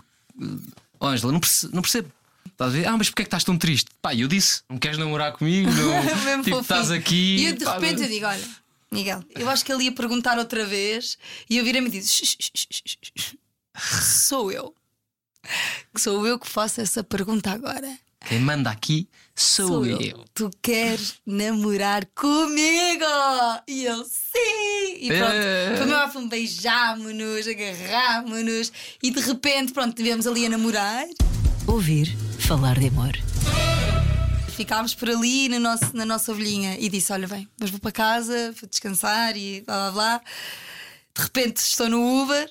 Ó, 1.00 1.08
Ângela, 1.08 1.32
não, 1.32 1.40
perce- 1.40 1.70
não 1.74 1.82
percebo. 1.82 2.12
Estás 2.52 2.72
a 2.74 2.78
ver? 2.78 2.88
Ah, 2.88 2.96
mas 2.98 3.10
porquê 3.10 3.24
é 3.24 3.26
que 3.26 3.28
estás 3.28 3.44
tão 3.44 3.58
triste? 3.58 3.90
Pá, 4.02 4.14
e 4.14 4.22
eu 4.22 4.28
disse: 4.28 4.62
não 4.70 4.78
queres 4.78 4.98
namorar 4.98 5.32
comigo? 5.34 5.70
Não. 5.72 6.04
Mesmo 6.24 6.44
tipo, 6.44 6.60
estás 6.60 6.92
aqui. 6.92 7.38
E 7.38 7.46
eu, 7.48 7.56
de 7.56 7.66
pá, 7.66 7.74
repente 7.74 8.04
eu 8.04 8.08
digo: 8.08 8.26
Olha, 8.28 8.44
Miguel, 8.94 9.24
eu 9.36 9.50
acho 9.50 9.64
que 9.64 9.72
ele 9.72 9.86
ia 9.86 9.92
perguntar 9.92 10.38
outra 10.38 10.66
vez 10.66 11.18
e 11.50 11.58
eu 11.58 11.64
virei-me 11.64 11.88
e 11.88 11.92
disse. 11.92 12.38
Sou 14.02 14.52
eu. 14.52 14.76
Sou 15.98 16.28
eu 16.28 16.38
que 16.38 16.48
faço 16.48 16.82
essa 16.82 17.04
pergunta 17.04 17.52
agora. 17.52 17.98
Quem 18.28 18.40
manda 18.40 18.70
aqui 18.70 19.10
sou, 19.36 19.84
eu. 19.86 20.24
Tu 20.34 20.52
queres 20.62 21.16
namorar 21.26 22.06
comigo? 22.14 23.06
E 23.68 23.86
eu 23.86 24.04
sim! 24.04 24.98
E 25.00 25.08
pronto, 25.08 25.32
É. 25.34 25.76
foi 25.78 25.86
meu 25.88 26.10
filme, 26.10 26.28
beijámonos, 26.30 27.48
agarrámonos 27.48 28.72
e 29.02 29.10
de 29.10 29.20
repente, 29.22 29.72
pronto, 29.74 29.90
estivemos 29.90 30.28
ali 30.28 30.46
a 30.46 30.50
namorar. 30.50 31.06
Ouvir 31.66 32.16
falar 32.40 32.78
de 32.78 32.90
amor. 32.90 33.14
Ficámos 34.62 34.94
por 34.94 35.10
ali 35.10 35.50
no 35.50 35.60
nosso, 35.60 35.98
na 35.98 36.06
nossa 36.06 36.32
ovelhinha 36.32 36.78
e 36.80 36.88
disse: 36.88 37.12
Olha, 37.12 37.28
bem, 37.28 37.48
mas 37.60 37.72
vou 37.72 37.80
para 37.80 37.92
casa, 37.92 38.54
vou 38.60 38.70
descansar 38.70 39.36
e 39.36 39.62
blá 39.62 39.90
blá 39.90 39.92
blá. 39.92 40.22
De 41.16 41.24
repente 41.24 41.58
estou 41.58 41.90
no 41.90 42.22
Uber 42.22 42.48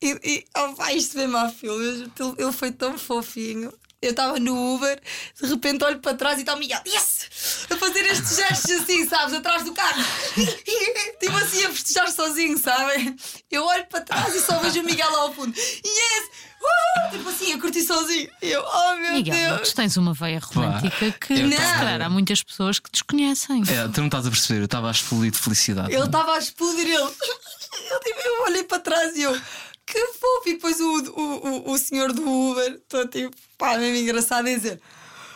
e, 0.00 0.18
e 0.24 0.44
oh, 0.56 0.72
pá, 0.72 0.94
isto 0.94 1.14
vem-me 1.14 1.36
ao 1.36 1.50
filme. 1.50 2.10
Ele 2.38 2.52
foi 2.52 2.72
tão 2.72 2.96
fofinho. 2.96 3.70
Eu 4.02 4.10
estava 4.10 4.38
no 4.38 4.74
Uber, 4.74 5.00
de 5.40 5.46
repente 5.48 5.82
olho 5.82 5.98
para 6.00 6.14
trás 6.16 6.36
e 6.36 6.42
está 6.42 6.54
o 6.54 6.58
Miguel, 6.58 6.80
yes! 6.86 7.66
A 7.70 7.76
fazer 7.76 8.04
estes 8.06 8.36
gestos 8.36 8.70
assim, 8.72 9.08
sabes, 9.08 9.34
atrás 9.34 9.64
do 9.64 9.72
carro. 9.72 10.04
tipo 11.18 11.36
assim, 11.36 11.64
a 11.64 11.70
festejar 11.70 12.10
sozinho, 12.12 12.58
sabem? 12.58 13.16
Eu 13.50 13.64
olho 13.64 13.86
para 13.86 14.02
trás 14.02 14.34
e 14.34 14.40
só 14.40 14.58
vejo 14.58 14.80
o 14.80 14.84
Miguel 14.84 15.10
lá 15.10 15.20
ao 15.20 15.32
fundo. 15.32 15.56
Yes! 15.56 16.30
Uh! 16.60 17.10
Tipo 17.10 17.28
assim, 17.28 17.52
a 17.54 17.60
curtir 17.60 17.82
sozinho. 17.82 18.28
E 18.42 18.50
eu, 18.50 18.62
oh 18.62 18.94
meu 18.96 19.12
Miguel, 19.14 19.56
Deus! 19.56 19.70
tu 19.70 19.76
tens 19.76 19.96
uma 19.96 20.12
veia 20.12 20.40
romântica 20.40 21.12
que 21.12 21.32
eu 21.32 21.50
se 21.50 21.56
tava- 21.56 21.78
calhar 21.78 22.02
há 22.02 22.10
muitas 22.10 22.42
pessoas 22.42 22.78
que 22.78 22.90
desconhecem. 22.90 23.62
É, 23.68 23.88
tu 23.88 23.98
não 24.00 24.06
estás 24.06 24.26
a 24.26 24.30
perceber, 24.30 24.60
eu 24.60 24.64
estava 24.66 24.88
a 24.88 24.90
explodir 24.90 25.30
de 25.30 25.38
felicidade. 25.38 25.92
Ele 25.94 26.04
estava 26.04 26.34
a 26.34 26.38
explodir 26.38 26.86
ele. 26.86 26.96
Eu, 27.88 28.00
tipo, 28.00 28.18
eu 28.20 28.42
olhei 28.44 28.64
para 28.64 28.78
trás 28.80 29.14
e 29.16 29.22
eu, 29.22 29.38
que 29.86 29.98
fofo! 30.12 30.48
E 30.48 30.54
depois 30.54 30.80
o, 30.80 31.12
o, 31.12 31.48
o, 31.70 31.72
o 31.72 31.78
senhor 31.78 32.12
do 32.12 32.28
Uber, 32.28 32.72
estou 32.74 33.06
tipo, 33.08 33.34
pá, 33.56 33.76
mesmo 33.78 33.96
engraçado 33.96 34.46
a 34.46 34.54
dizer. 34.54 34.80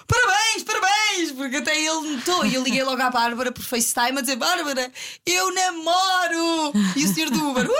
Parabéns, 0.07 0.65
parabéns! 0.65 1.33
Porque 1.33 1.57
até 1.57 1.77
ele 1.81 2.17
notou. 2.17 2.45
E 2.45 2.55
eu 2.57 2.63
liguei 2.65 2.83
logo 2.83 3.01
à 3.01 3.11
Bárbara 3.11 3.53
por 3.53 3.63
FaceTime 3.63 4.19
a 4.19 4.21
dizer: 4.21 4.37
Bárbara, 4.37 4.91
eu 5.25 5.55
namoro! 5.55 6.73
E 6.97 7.05
o 7.05 7.15
senhor 7.15 7.31
do 7.31 7.49
Uber, 7.51 7.67
uh! 7.71 7.73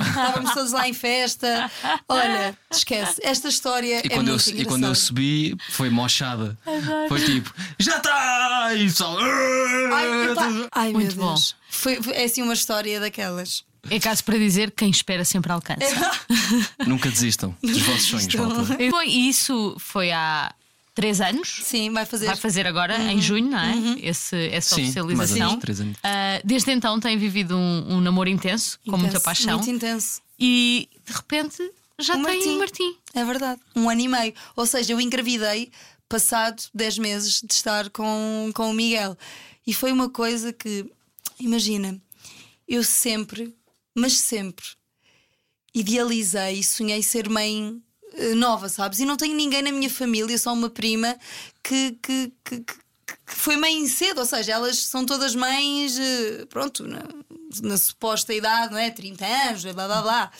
Estávamos 0.00 0.52
todos 0.54 0.72
lá 0.72 0.88
em 0.88 0.92
festa. 0.94 1.70
Olha, 2.08 2.56
esquece, 2.70 3.20
esta 3.24 3.48
história 3.48 3.96
E 4.04 4.06
é 4.06 4.08
quando, 4.14 4.28
eu, 4.28 4.34
muito 4.34 4.48
e 4.50 4.64
quando 4.64 4.84
eu 4.84 4.88
engraçada. 4.90 4.94
subi, 4.94 5.56
foi 5.70 5.90
mochada. 5.90 6.56
Foi 7.08 7.20
tipo, 7.24 7.52
já 7.78 7.96
está! 7.98 8.70
E 8.74 8.84
pessoal. 8.84 9.18
Ai, 9.20 10.30
epá, 10.30 10.68
ai, 10.72 10.88
meu 10.90 11.00
Muito 11.00 11.16
bom. 11.16 11.26
Deus. 11.28 11.56
Foi, 11.68 12.00
foi- 12.02 12.14
é 12.14 12.24
assim 12.24 12.42
uma 12.42 12.54
história 12.54 13.00
daquelas. 13.00 13.64
É 13.90 13.98
caso 13.98 14.22
para 14.24 14.38
dizer 14.38 14.70
que 14.70 14.78
quem 14.78 14.90
espera 14.90 15.24
sempre 15.24 15.50
alcança. 15.52 15.80
Nunca 16.86 17.10
desistam 17.10 17.54
dos 17.62 17.78
vossos 17.82 18.04
sonhos, 18.06 18.34
malta. 18.34 18.76
Bom, 18.90 19.02
e 19.02 19.28
isso 19.28 19.74
foi 19.78 20.12
há 20.12 20.54
três 20.94 21.20
anos. 21.20 21.60
Sim, 21.64 21.90
vai 21.90 22.06
fazer. 22.06 22.26
Vai 22.26 22.36
fazer 22.36 22.66
agora, 22.66 22.96
em 23.10 23.20
junho, 23.20 23.50
não 23.50 23.58
é? 23.58 23.74
Esse, 24.00 24.36
essa 24.48 24.76
Sim, 24.76 24.82
mais 24.82 24.96
ou 24.96 25.04
oficialização. 25.04 25.58
três 25.58 25.80
anos. 25.80 25.96
Ah, 26.02 26.40
desde 26.44 26.70
então 26.70 27.00
tem 27.00 27.16
vivido 27.18 27.56
um, 27.56 27.94
um 27.96 28.00
namoro 28.00 28.28
intenso, 28.28 28.78
com 28.84 28.92
muita 28.92 29.06
Intenso, 29.08 29.24
paixão. 29.24 29.58
Muito 29.58 29.70
intenso. 29.70 30.20
E 30.38 30.88
de 31.04 31.12
repente 31.12 31.58
já 31.98 32.14
O 32.14 32.24
tem 32.24 32.36
Martim. 32.36 32.54
o 32.54 32.58
Martim. 32.58 32.96
É 33.14 33.24
verdade. 33.24 33.60
Um 33.74 33.88
ano 33.90 34.00
e 34.00 34.08
meio. 34.08 34.34
Ou 34.56 34.64
seja, 34.66 34.92
eu 34.92 35.00
engravidei 35.00 35.70
passado 36.08 36.62
10 36.74 36.98
meses 36.98 37.40
de 37.42 37.52
estar 37.54 37.88
com, 37.90 38.50
com 38.54 38.70
o 38.70 38.74
Miguel. 38.74 39.16
E 39.66 39.72
foi 39.72 39.90
uma 39.92 40.08
coisa 40.10 40.52
que, 40.52 40.84
imagina, 41.40 41.96
eu 42.68 42.82
sempre, 42.84 43.54
mas 43.94 44.14
sempre, 44.18 44.64
idealizei 45.74 46.58
e 46.58 46.64
sonhei 46.64 47.02
ser 47.02 47.28
mãe 47.28 47.80
eh, 48.14 48.34
nova, 48.34 48.68
sabes? 48.68 49.00
E 49.00 49.04
não 49.04 49.16
tenho 49.16 49.34
ninguém 49.34 49.62
na 49.62 49.72
minha 49.72 49.88
família, 49.90 50.36
só 50.38 50.52
uma 50.52 50.68
prima 50.70 51.16
que, 51.62 51.92
que, 52.02 52.32
que, 52.44 52.60
que- 52.60 52.82
foi 53.26 53.56
mãe 53.56 53.86
cedo, 53.88 54.18
ou 54.20 54.26
seja, 54.26 54.52
elas 54.52 54.78
são 54.78 55.04
todas 55.06 55.34
mães, 55.34 55.98
eh, 55.98 56.46
pronto, 56.46 56.86
na, 56.86 57.02
na 57.62 57.76
suposta 57.76 58.32
idade, 58.34 58.72
não 58.72 58.78
é? 58.78 58.90
30 58.90 59.24
anos, 59.26 59.62
blá 59.64 59.86
blá 59.86 60.02
blá. 60.02 60.32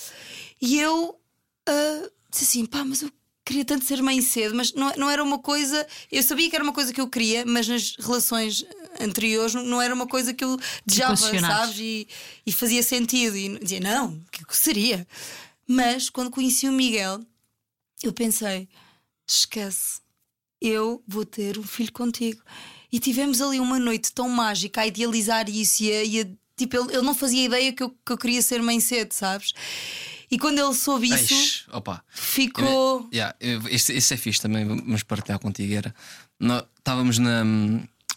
E 0.61 0.79
eu 0.79 1.19
ah, 1.69 2.11
disse 2.31 2.45
assim: 2.45 2.67
pá, 2.67 2.85
mas 2.85 3.03
eu 3.03 3.11
queria 3.45 3.65
tanto 3.65 3.85
ser 3.85 4.03
mãe 4.03 4.21
cedo, 4.23 4.55
mas 4.55 4.73
não, 4.73 4.93
não 4.97 5.11
era 5.11 5.23
uma 5.23 5.39
coisa. 5.39 5.87
Eu 6.11 6.23
sabia 6.23 6.49
que 6.49 6.55
era 6.57 6.65
uma 6.65 6.73
coisa 6.73 6.93
que 6.93 7.01
eu 7.01 7.09
queria, 7.09 7.45
mas 7.45 7.67
nas 7.69 7.97
relações 7.99 8.65
anteriores 9.01 9.55
não, 9.55 9.65
não 9.65 9.83
era 9.83 9.95
uma 9.95 10.07
coisa 10.07 10.33
que 10.33 10.45
eu 10.45 10.57
desejava, 10.87 11.17
sabes? 11.57 11.79
E, 11.79 12.09
e 12.47 12.53
fazia 12.53 12.83
sentido. 12.83 13.37
E 13.37 13.59
dizia: 13.59 13.81
não, 13.81 14.21
que 14.31 14.57
seria? 14.57 15.07
Mas 15.67 16.09
quando 16.11 16.31
conheci 16.31 16.69
o 16.69 16.73
Miguel, 16.73 17.21
eu 18.03 18.13
pensei: 18.13 18.69
esquece, 19.27 20.01
eu 20.61 21.03
vou 21.07 21.25
ter 21.25 21.59
um 21.59 21.63
filho 21.63 21.93
contigo. 21.93 22.43
E 22.93 22.99
tivemos 22.99 23.41
ali 23.41 23.59
uma 23.59 23.79
noite 23.79 24.13
tão 24.13 24.29
mágica 24.29 24.83
a 24.83 24.87
idealizar 24.87 25.49
isso 25.49 25.83
e 25.85 25.93
a. 25.93 26.05
e 26.05 26.21
a- 26.21 26.27
tipo, 26.55 26.77
ele, 26.77 26.93
ele 26.93 27.03
não 27.03 27.15
fazia 27.15 27.45
ideia 27.45 27.73
que 27.73 27.83
eu, 27.83 27.91
que 27.91 28.13
eu 28.13 28.19
queria 28.19 28.43
ser 28.43 28.63
mãe 28.63 28.79
cedo, 28.79 29.13
sabes? 29.13 29.53
E 30.33 30.39
quando 30.39 30.59
ele 30.59 30.73
soube 30.75 31.07
isso, 31.07 31.35
Eish, 31.35 31.65
opa. 31.71 32.03
ficou. 32.11 33.07
Yeah, 33.13 33.37
isso, 33.71 33.93
isso 33.93 34.15
é 34.15 34.17
fixe 34.17 34.41
também, 34.41 34.67
vamos 34.67 35.03
partilhar 35.03 35.39
contigo. 35.39 35.75
Era, 35.75 35.95
nó- 36.41 36.63
estávamos 36.79 37.19
na, 37.19 37.45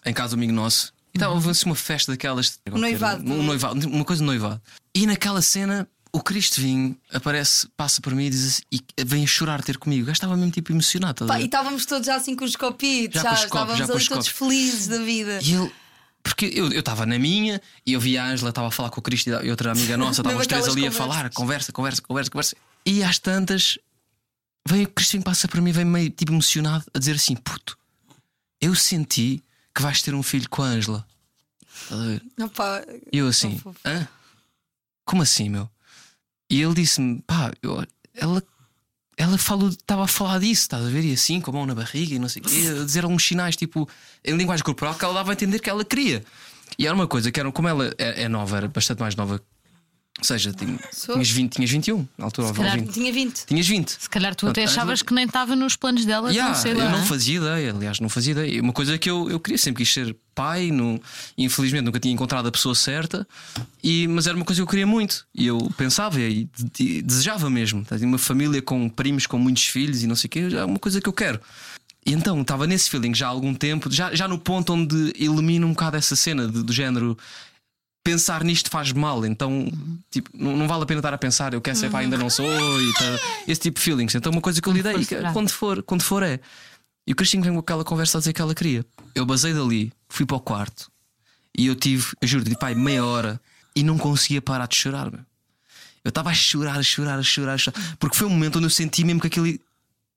em 0.05 0.13
casa 0.13 0.29
do 0.29 0.39
amigo 0.39 0.53
nosso 0.53 0.93
e 1.13 1.17
estava 1.17 1.33
a 1.33 1.53
uma 1.65 1.75
festa 1.75 2.13
daquelas. 2.13 2.57
Noivado. 2.71 3.29
Um 3.29 3.43
noivado, 3.43 3.85
uma 3.87 4.05
coisa 4.05 4.21
de 4.21 4.25
noivado. 4.25 4.61
E 4.95 5.05
naquela 5.05 5.41
cena, 5.41 5.85
o 6.13 6.21
Cristo 6.21 6.61
Vinho 6.61 6.97
aparece, 7.11 7.67
passa 7.75 7.99
por 7.99 8.15
mim 8.15 8.27
e 8.27 8.29
diz 8.29 8.47
assim, 8.47 8.61
e 8.71 8.81
vem 9.05 9.25
a 9.25 9.27
chorar 9.27 9.61
ter 9.61 9.77
comigo. 9.77 10.03
O 10.03 10.05
gajo 10.05 10.15
estava 10.15 10.37
mesmo 10.37 10.51
tipo 10.51 10.71
emocionado. 10.71 11.25
Pá, 11.27 11.41
e 11.41 11.45
estávamos 11.45 11.85
todos 11.85 12.05
já 12.07 12.15
assim 12.15 12.33
com 12.33 12.45
os 12.45 12.55
copitos, 12.55 13.21
Já 13.21 13.23
já, 13.23 13.29
com 13.29 13.35
os 13.35 13.41
copos, 13.41 13.73
estávamos 13.73 13.77
já 13.79 13.93
ali 13.93 14.01
os 14.01 14.07
todos 14.07 14.27
felizes 14.29 14.87
da 14.87 14.99
vida. 14.99 15.39
E 15.43 15.53
ele. 15.53 15.71
Porque 16.25 16.47
eu 16.47 16.71
eu 16.71 16.79
estava 16.79 17.05
na 17.05 17.19
minha 17.19 17.61
e 17.85 17.93
eu 17.93 17.99
vi 17.99 18.17
a 18.17 18.25
Ângela, 18.25 18.49
estava 18.49 18.69
a 18.69 18.71
falar 18.71 18.89
com 18.89 18.99
o 18.99 19.03
Cristo 19.03 19.29
e 19.29 19.49
outra 19.51 19.71
amiga 19.71 19.95
nossa, 19.97 20.21
estavam 20.21 20.39
os 20.41 20.47
três 20.47 20.63
ali 20.67 20.71
a 20.87 20.91
conversas. 20.91 20.97
falar, 20.97 21.29
conversa, 21.29 21.71
conversa, 21.71 22.01
conversa, 22.01 22.31
conversa. 22.31 22.55
E 22.83 23.03
às 23.03 23.19
tantas, 23.19 23.77
vem 24.67 24.85
o 24.85 24.89
Cristo 24.89 25.21
passa 25.21 25.47
para 25.47 25.61
mim, 25.61 25.71
vem 25.71 25.85
meio 25.85 26.09
tipo 26.09 26.31
emocionado 26.31 26.83
a 26.95 26.97
dizer 26.97 27.13
assim: 27.15 27.35
puto, 27.35 27.77
eu 28.59 28.73
senti 28.73 29.39
que 29.73 29.83
vais 29.83 30.01
ter 30.01 30.15
um 30.15 30.23
filho 30.23 30.49
com 30.49 30.63
a 30.63 30.65
Ângela. 30.65 31.05
A 31.91 32.41
E 33.13 33.17
eu 33.19 33.27
assim, 33.27 33.61
hã? 33.85 34.07
Como 35.05 35.21
assim, 35.21 35.47
meu? 35.47 35.69
E 36.49 36.59
ele 36.59 36.73
disse-me, 36.73 37.21
pá, 37.21 37.51
eu- 37.61 37.85
ela, 38.15 38.41
ela 39.17 39.37
falou, 39.37 39.69
estava 39.69 40.03
a 40.03 40.07
falar 40.07 40.39
disso, 40.39 40.63
estás 40.63 40.85
a 40.85 40.89
ver? 40.89 41.03
E 41.03 41.13
assim, 41.13 41.39
com 41.39 41.51
a 41.51 41.53
mão 41.53 41.65
na 41.65 41.75
barriga 41.75 42.15
e 42.15 42.19
não 42.19 42.27
sei 42.27 42.41
o 42.41 42.45
quê, 42.45 42.81
a 42.81 42.83
dizer 42.83 43.03
alguns 43.03 43.25
sinais, 43.25 43.55
tipo, 43.55 43.87
em 44.23 44.35
linguagem 44.35 44.63
corporal, 44.63 44.95
que 44.95 45.05
ela 45.05 45.13
dava 45.13 45.31
a 45.31 45.33
entender 45.33 45.59
que 45.59 45.69
ela 45.69 45.85
queria. 45.85 46.23
E 46.77 46.85
era 46.85 46.93
uma 46.93 47.07
coisa 47.07 47.31
que 47.31 47.39
era, 47.39 47.51
como 47.51 47.67
ela 47.67 47.93
é, 47.97 48.23
é 48.23 48.29
nova, 48.29 48.57
era 48.57 48.67
bastante 48.67 48.99
mais 48.99 49.15
nova 49.15 49.41
Ou 50.17 50.23
seja, 50.23 50.53
tinha- 50.53 50.79
Sou. 50.93 51.13
tinhas, 51.15 51.29
20, 51.29 51.53
tinhas 51.55 51.69
21 51.69 52.07
na 52.17 52.25
altura, 52.25 52.47
ou 52.47 52.53
calhar 52.53 52.79
20. 52.79 52.93
Tinha 52.93 53.11
20. 53.11 53.45
Tinhas 53.45 53.67
20. 53.67 53.89
Se 53.99 54.09
calhar 54.09 54.33
tu 54.33 54.47
até 54.47 54.61
Portanto, 54.61 54.71
achavas 54.73 55.01
que 55.01 55.13
nem 55.13 55.25
estava 55.25 55.57
nos 55.57 55.75
planos 55.75 56.05
dela 56.05 56.29
Yeah, 56.31 56.53
tão 56.53 56.61
cedo. 56.63 56.79
eu 56.79 56.85
não 56.85 56.91
não 56.93 56.99
é? 57.03 57.05
fazia 57.05 57.37
ideia, 57.37 57.71
aliás, 57.73 57.99
não 57.99 58.07
fazia 58.07 58.31
ideia. 58.31 58.61
Uma 58.61 58.71
coisa 58.71 58.97
que 58.97 59.09
eu, 59.09 59.29
eu 59.29 59.39
queria, 59.41 59.57
sempre 59.57 59.83
quis 59.83 59.93
ser 59.93 60.15
pai, 60.33 60.71
não, 60.71 60.99
infelizmente 61.37 61.83
nunca 61.83 61.99
tinha 61.99 62.13
encontrado 62.13 62.47
a 62.47 62.51
pessoa 62.51 62.73
certa, 62.73 63.27
e, 63.83 64.07
mas 64.07 64.25
era 64.25 64.37
uma 64.37 64.45
coisa 64.45 64.59
que 64.59 64.63
eu 64.63 64.67
queria 64.67 64.87
muito. 64.87 65.27
E 65.35 65.47
eu 65.47 65.57
pensava 65.77 66.19
e, 66.21 66.49
e 66.79 67.01
desejava 67.01 67.49
mesmo. 67.49 67.83
Tá, 67.83 67.97
Tinha 67.97 68.07
uma 68.07 68.17
família 68.17 68.61
com 68.61 68.87
primos 68.87 69.27
com 69.27 69.37
muitos 69.37 69.65
filhos 69.65 70.01
e 70.01 70.07
não 70.07 70.15
sei 70.15 70.27
o 70.27 70.31
quê, 70.31 70.39
é 70.53 70.63
uma 70.63 70.79
coisa 70.79 71.01
que 71.01 71.09
eu 71.09 71.13
quero. 71.13 71.41
E 72.05 72.13
então 72.13 72.39
estava 72.41 72.65
nesse 72.65 72.89
feeling 72.89 73.13
já 73.13 73.25
há 73.27 73.29
algum 73.31 73.53
tempo, 73.53 73.91
já, 73.91 74.15
já 74.15 74.27
no 74.29 74.39
ponto 74.39 74.71
onde 74.73 75.11
elimino 75.19 75.67
um 75.67 75.71
bocado 75.71 75.97
essa 75.97 76.15
cena 76.15 76.47
de- 76.47 76.63
do 76.63 76.71
género. 76.71 77.17
Pensar 78.05 78.43
nisto 78.43 78.69
faz 78.69 78.91
mal, 78.91 79.25
então 79.25 79.67
tipo, 80.11 80.29
não, 80.31 80.55
não 80.55 80.67
vale 80.67 80.83
a 80.83 80.85
pena 80.85 80.99
estar 80.99 81.11
a 81.11 81.17
pensar, 81.17 81.55
eu 81.55 81.59
quero 81.59 81.75
ser 81.75 81.89
pai, 81.89 82.03
ainda 82.03 82.15
não 82.17 82.29
sou, 82.29 82.45
e 82.79 82.93
tá- 82.93 83.19
esse 83.47 83.59
tipo 83.61 83.79
de 83.79 83.83
feelings. 83.83 84.13
Então, 84.13 84.31
uma 84.31 84.41
coisa 84.41 84.61
que 84.61 84.69
eu 84.69 84.73
lidei, 84.73 84.93
quando 85.33 85.49
for, 85.49 85.81
quando 85.81 86.03
for 86.03 86.21
é. 86.21 86.39
E 87.07 87.13
o 87.13 87.15
Cristinho 87.15 87.41
vem 87.43 87.51
com 87.51 87.57
aquela 87.59 87.83
conversa 87.83 88.17
a 88.17 88.21
dizer 88.21 88.31
que 88.31 88.39
ela 88.39 88.53
queria. 88.53 88.85
Eu 89.15 89.25
basei 89.25 89.55
dali, 89.55 89.91
fui 90.07 90.23
para 90.23 90.37
o 90.37 90.39
quarto 90.39 90.91
e 91.57 91.65
eu 91.65 91.75
tive, 91.75 92.05
eu 92.21 92.27
juro, 92.27 92.45
pai, 92.59 92.75
meia 92.75 93.03
hora 93.03 93.41
e 93.75 93.81
não 93.81 93.97
conseguia 93.97 94.39
parar 94.41 94.67
de 94.67 94.75
chorar. 94.75 95.09
meu. 95.11 95.21
Eu 96.03 96.09
estava 96.09 96.29
a 96.29 96.33
chorar, 96.35 96.77
a 96.77 96.83
chorar, 96.83 97.17
a 97.17 97.23
chorar, 97.23 97.53
a 97.53 97.57
chorar, 97.57 97.95
porque 97.97 98.15
foi 98.15 98.27
um 98.27 98.31
momento 98.31 98.57
onde 98.57 98.67
eu 98.67 98.69
senti 98.69 99.03
mesmo 99.03 99.19
que 99.19 99.25
aquilo 99.27 99.47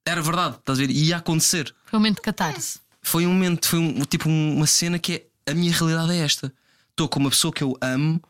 era 0.07 0.20
verdade, 0.20 0.57
estás 0.57 0.79
a 0.79 0.83
ver? 0.83 0.90
Ia 0.90 1.16
acontecer. 1.16 1.74
Foi 1.87 1.96
um 1.98 2.01
momento 2.03 2.16
de 2.16 2.22
catarse. 2.22 2.81
Foi 3.01 3.27
um 3.27 3.33
momento, 3.33 3.66
foi 3.66 3.79
um, 3.79 4.05
tipo 4.05 4.29
um- 4.29 4.57
uma 4.57 4.66
cena 4.66 4.98
que 4.98 5.24
é 5.46 5.51
a 5.51 5.55
minha 5.55 5.72
realidade 5.72 6.12
é 6.12 6.18
esta. 6.18 6.53
Estou 6.98 7.08
com 7.08 7.20
uma 7.20 7.30
pessoa 7.30 7.52
que 7.52 7.62
eu 7.62 7.76
amo, 7.80 8.20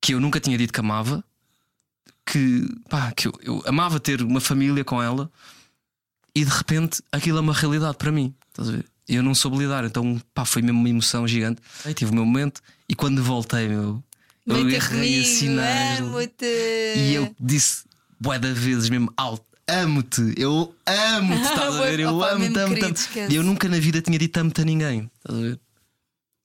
que 0.00 0.14
eu 0.14 0.20
nunca 0.20 0.38
tinha 0.38 0.56
dito 0.56 0.72
que 0.72 0.78
amava, 0.78 1.24
que, 2.24 2.68
pá, 2.88 3.10
que 3.10 3.26
eu, 3.26 3.32
eu 3.42 3.64
amava 3.66 3.98
ter 3.98 4.22
uma 4.22 4.40
família 4.40 4.84
com 4.84 5.02
ela 5.02 5.28
e 6.32 6.44
de 6.44 6.50
repente 6.52 7.02
aquilo 7.10 7.38
é 7.38 7.40
uma 7.40 7.52
realidade 7.52 7.96
para 7.96 8.12
mim. 8.12 8.32
Estás 8.48 8.68
a 8.68 8.72
ver? 8.72 8.86
Eu 9.08 9.24
não 9.24 9.34
soube 9.34 9.58
lidar, 9.58 9.84
então 9.84 10.22
pá, 10.32 10.44
foi 10.44 10.62
mesmo 10.62 10.78
uma 10.78 10.88
emoção 10.88 11.26
gigante. 11.26 11.60
Aí 11.84 11.92
tive 11.92 12.12
o 12.12 12.14
meu 12.14 12.24
momento 12.24 12.60
e 12.88 12.94
quando 12.94 13.20
voltei, 13.24 13.66
meu, 13.66 14.00
eu 14.46 14.54
Ângela 14.54 15.62
amo-te. 15.98 16.44
e 16.44 17.14
eu 17.16 17.34
disse 17.40 17.82
bué 18.20 18.38
de 18.38 18.52
vezes 18.52 18.88
mesmo 18.88 19.12
alto. 19.16 19.44
Amo-te, 19.66 20.32
eu 20.36 20.72
amo-te, 20.86 21.42
estás 21.42 21.74
a 21.74 21.82
ver? 21.90 21.98
Eu 21.98 22.22
amo-te, 22.22 22.56
amo-te. 22.56 23.18
E 23.30 23.34
eu 23.34 23.42
nunca 23.42 23.68
na 23.68 23.80
vida 23.80 24.00
tinha 24.00 24.16
dito 24.16 24.36
amo-te 24.38 24.60
a 24.60 24.64
ninguém, 24.64 25.10
estás 25.18 25.36
a 25.36 25.42
ver? 25.42 25.60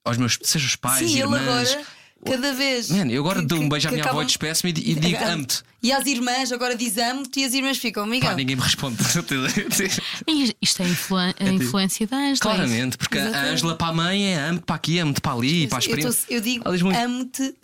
Aos 0.10 0.18
meus, 0.18 0.38
seja 0.44 0.66
os 0.66 0.76
pais, 0.76 1.00
Sim, 1.00 1.06
ele 1.14 1.20
irmãs. 1.22 1.72
agora, 1.72 1.86
cada 2.26 2.54
vez. 2.54 2.90
Man, 2.90 3.08
eu 3.10 3.22
agora 3.22 3.40
que- 3.40 3.46
dou 3.48 3.60
um 3.60 3.70
beijo 3.70 3.88
à 3.88 3.92
minha 3.92 4.04
avó 4.04 4.10
acabam- 4.10 4.24
e 4.24 4.28
despeço-me 4.28 4.74
e, 4.76 4.92
e 4.92 4.96
digo 4.96 5.24
amo-te. 5.24 5.64
E 5.82 5.92
às 5.94 6.06
irmãs, 6.06 6.52
agora 6.52 6.76
diz 6.76 6.98
amo-te 6.98 7.40
e 7.40 7.46
as 7.46 7.54
irmãs 7.54 7.78
ficam, 7.78 8.06
Miguel. 8.06 8.32
Pá, 8.32 8.36
ninguém 8.36 8.56
me 8.58 8.62
responde. 8.62 8.98
Isto 10.62 10.82
é 10.82 10.86
a 10.86 11.50
influência 11.50 12.08
da 12.08 12.18
Ângela. 12.18 12.38
Claramente, 12.40 12.98
porque 12.98 13.18
a 13.18 13.22
Exatamente. 13.22 13.54
Ângela 13.54 13.76
para 13.76 13.88
a 13.88 13.94
mãe 13.94 14.34
é 14.34 14.40
amo-te 14.50 14.66
para 14.66 14.76
aqui, 14.76 15.00
amo-te 15.00 15.22
para 15.22 15.34
ali, 15.34 15.68
para 15.68 15.78
as 15.78 15.88
primas. 15.88 16.26
tô- 16.26 16.34
eu 16.34 16.42
digo 16.42 16.64
amo-te 16.68 17.56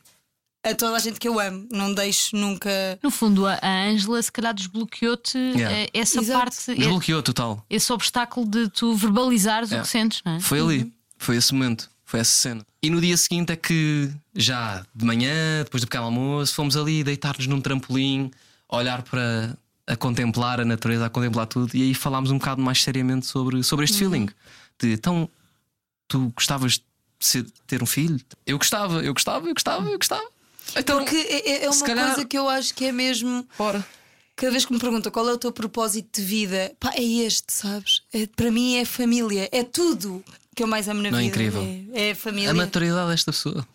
a 0.64 0.74
toda 0.74 0.96
a 0.96 1.00
gente 1.00 1.20
que 1.20 1.28
eu 1.28 1.40
amo. 1.40 1.68
Não 1.72 1.94
deixo 1.94 2.36
nunca. 2.36 2.70
No 3.04 3.12
fundo, 3.12 3.46
a 3.46 3.60
a 3.62 3.84
Ângela 3.88 4.22
se 4.22 4.32
calhar 4.32 4.54
desbloqueou-te 4.54 5.38
Yeah. 5.38 5.76
eh, 5.78 5.90
essa 5.94 6.20
Exato. 6.20 6.40
parte, 6.40 6.72
eh, 6.72 6.76
Desbloqueou 6.76 7.22
total. 7.22 7.66
esse 7.70 7.92
obstáculo 7.92 8.48
de 8.48 8.70
tu 8.70 8.96
verbalizares 8.96 9.72
o 9.72 9.76
É. 9.76 9.82
que 9.82 9.88
sentes, 9.88 10.22
não 10.26 10.36
é? 10.38 10.40
Foi 10.40 10.60
ali, 10.60 10.94
foi 11.18 11.36
esse 11.38 11.54
momento, 11.54 11.90
foi 12.16 12.22
essa 12.22 12.32
cena. 12.32 12.66
E 12.82 12.90
no 12.90 13.02
dia 13.02 13.18
seguinte 13.18 13.52
é 13.52 13.56
que, 13.56 14.10
já 14.34 14.86
de 14.96 15.06
manhã, 15.06 15.64
depois 15.64 15.82
do 15.82 15.88
pequeno 15.88 16.06
almoço, 16.06 16.54
fomos 16.56 16.78
ali 16.78 17.04
deitar-nos 17.04 17.46
num 17.48 17.60
trampolim, 17.62 18.32
olhar 18.70 19.02
para. 19.04 19.58
a 19.88 19.96
contemplar 19.96 20.60
a 20.60 20.66
natureza, 20.66 21.06
a 21.06 21.10
contemplar 21.10 21.46
tudo, 21.46 21.76
e 21.76 21.82
aí 21.84 21.94
falámos 21.94 22.32
um 22.32 22.38
bocado 22.40 22.62
mais 22.62 22.82
seriamente 22.82 23.26
sobre, 23.28 23.62
sobre 23.64 23.86
este 23.86 23.98
feeling. 24.00 24.28
De 24.80 24.94
então, 24.94 25.30
tu 26.08 26.32
gostavas 26.36 26.74
de 26.74 26.84
ser- 27.20 27.46
ter 27.68 27.84
um 27.84 27.86
filho? 27.86 28.20
Eu 28.48 28.58
gostava, 28.58 29.04
eu 29.04 29.14
gostava, 29.14 29.48
eu 29.48 29.54
gostava, 29.54 29.88
eu 29.90 29.98
gostava. 29.98 30.28
Então, 30.76 30.98
Porque 31.00 31.16
é, 31.16 31.66
é 31.66 31.72
se 31.72 31.78
uma 31.82 31.86
calhar- 31.86 32.08
coisa 32.14 32.26
que 32.28 32.36
eu 32.38 32.50
acho 32.50 32.74
que 32.74 32.86
é 32.86 32.92
mesmo. 32.92 33.46
bora. 33.58 33.86
Cada 34.36 34.52
vez 34.52 34.66
que 34.66 34.74
me 34.74 34.80
perguntam 34.80 35.12
qual 35.12 35.30
é 35.30 35.34
o 35.34 35.38
teu 35.38 35.52
propósito 35.52 36.20
de 36.20 36.26
vida, 36.26 36.74
pá, 36.80 36.92
é 36.96 37.04
este, 37.04 37.54
sabes? 37.54 38.02
É, 38.12 38.26
para 38.28 38.52
mim 38.52 38.76
é 38.78 38.84
família, 38.86 39.48
é 39.52 39.64
tudo 39.64 40.24
que 40.56 40.64
eu 40.64 40.68
mais 40.68 40.88
amo 40.88 41.02
na 41.02 41.12
Não 41.12 41.20
é 41.20 41.24
vida. 41.24 41.36
incrível? 41.36 41.62
É, 41.94 42.08
é 42.10 42.12
a 42.12 42.16
família. 42.16 42.52
A 42.52 42.54
maturidade 42.54 43.10
desta 43.12 43.32
pessoa. 43.32 43.68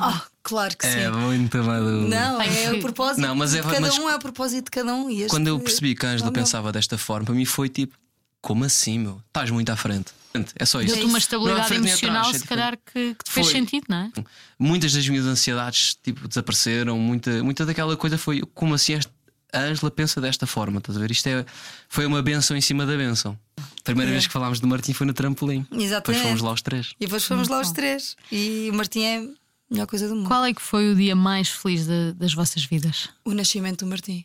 Ah, 0.00 0.22
claro 0.42 0.76
que 0.76 0.84
sim. 0.86 0.98
É 0.98 1.10
muito 1.10 1.56
maduro. 1.62 2.08
Não, 2.08 2.42
é 2.42 2.72
o 2.72 2.80
propósito. 2.80 3.20
Não, 3.20 3.34
mas 3.36 3.54
é- 3.54 3.60
de 3.60 3.68
cada 3.68 3.80
mas- 3.80 3.98
um 3.98 4.08
é 4.10 4.16
o 4.16 4.18
propósito 4.18 4.64
de 4.64 4.70
cada 4.72 4.92
um. 4.94 5.08
E 5.08 5.20
este- 5.20 5.30
Quando 5.30 5.46
eu 5.46 5.60
percebi 5.60 5.94
que 5.94 6.04
a 6.04 6.08
Ângela 6.10 6.28
é 6.28 6.30
o 6.30 6.32
meu. 6.32 6.42
pensava 6.42 6.72
desta 6.72 6.98
forma, 6.98 7.24
para 7.26 7.34
mim 7.34 7.44
foi 7.44 7.68
tipo: 7.68 7.96
como 8.40 8.64
assim, 8.64 8.98
meu? 8.98 9.22
Estás 9.28 9.50
muito 9.50 9.70
à 9.70 9.76
frente. 9.76 10.12
É 10.58 10.66
só 10.66 10.82
isso. 10.82 10.94
Deu-te 10.94 11.08
uma 11.08 11.16
é 11.16 11.20
estabilidade 11.20 11.74
emocional, 11.74 12.18
atrás, 12.18 12.36
é 12.36 12.38
se 12.40 12.44
calhar, 12.46 12.76
que, 12.92 13.14
que 13.14 13.24
te 13.24 13.30
fez 13.30 13.46
Foi. 13.46 13.54
sentido, 13.54 13.84
não 13.88 13.96
é? 13.96 14.10
Muitas 14.58 14.92
das 14.92 15.08
minhas 15.08 15.24
ansiedades 15.24 15.96
tipo, 16.02 16.28
desapareceram, 16.28 16.98
muita, 16.98 17.42
muita 17.42 17.64
daquela 17.64 17.96
coisa 17.96 18.18
foi 18.18 18.42
como 18.54 18.74
assim 18.74 18.94
esta- 18.94 19.10
a 19.52 19.60
Ângela 19.60 19.90
pensa 19.90 20.20
desta 20.20 20.46
forma, 20.46 20.78
estás 20.78 20.96
a 20.96 21.00
ver? 21.00 21.10
Isto 21.10 21.26
é, 21.28 21.46
foi 21.88 22.04
uma 22.06 22.22
benção 22.22 22.56
em 22.56 22.60
cima 22.60 22.84
da 22.86 22.96
benção. 22.96 23.38
Primeira 23.84 24.10
É. 24.10 24.12
vez 24.12 24.26
que 24.26 24.32
falámos 24.32 24.60
do 24.60 24.66
Martim 24.66 24.92
foi 24.92 25.06
no 25.06 25.12
trampolim. 25.14 25.62
Depois 25.62 25.82
Exatamente. 25.84 26.22
fomos 26.24 26.40
lá 26.42 26.52
os 26.52 26.62
três. 26.62 26.94
E 27.00 27.04
depois 27.06 27.24
fomos 27.24 27.48
lá 27.48 27.60
os 27.60 27.70
três. 27.72 28.16
E 28.32 28.68
o 28.72 28.74
Martim 28.74 29.00
é 29.02 29.18
a 29.18 29.26
melhor 29.70 29.86
coisa 29.86 30.08
do 30.08 30.16
mundo. 30.16 30.26
Qual 30.28 30.44
é 30.44 30.52
que 30.52 30.60
foi 30.62 30.90
o 30.90 30.94
dia 30.96 31.14
mais 31.16 31.48
feliz 31.48 31.86
de- 31.86 32.12
das 32.14 32.34
vossas 32.34 32.64
vidas? 32.64 33.08
O 33.24 33.32
nascimento 33.32 33.84
do 33.84 33.88
Martim. 33.90 34.24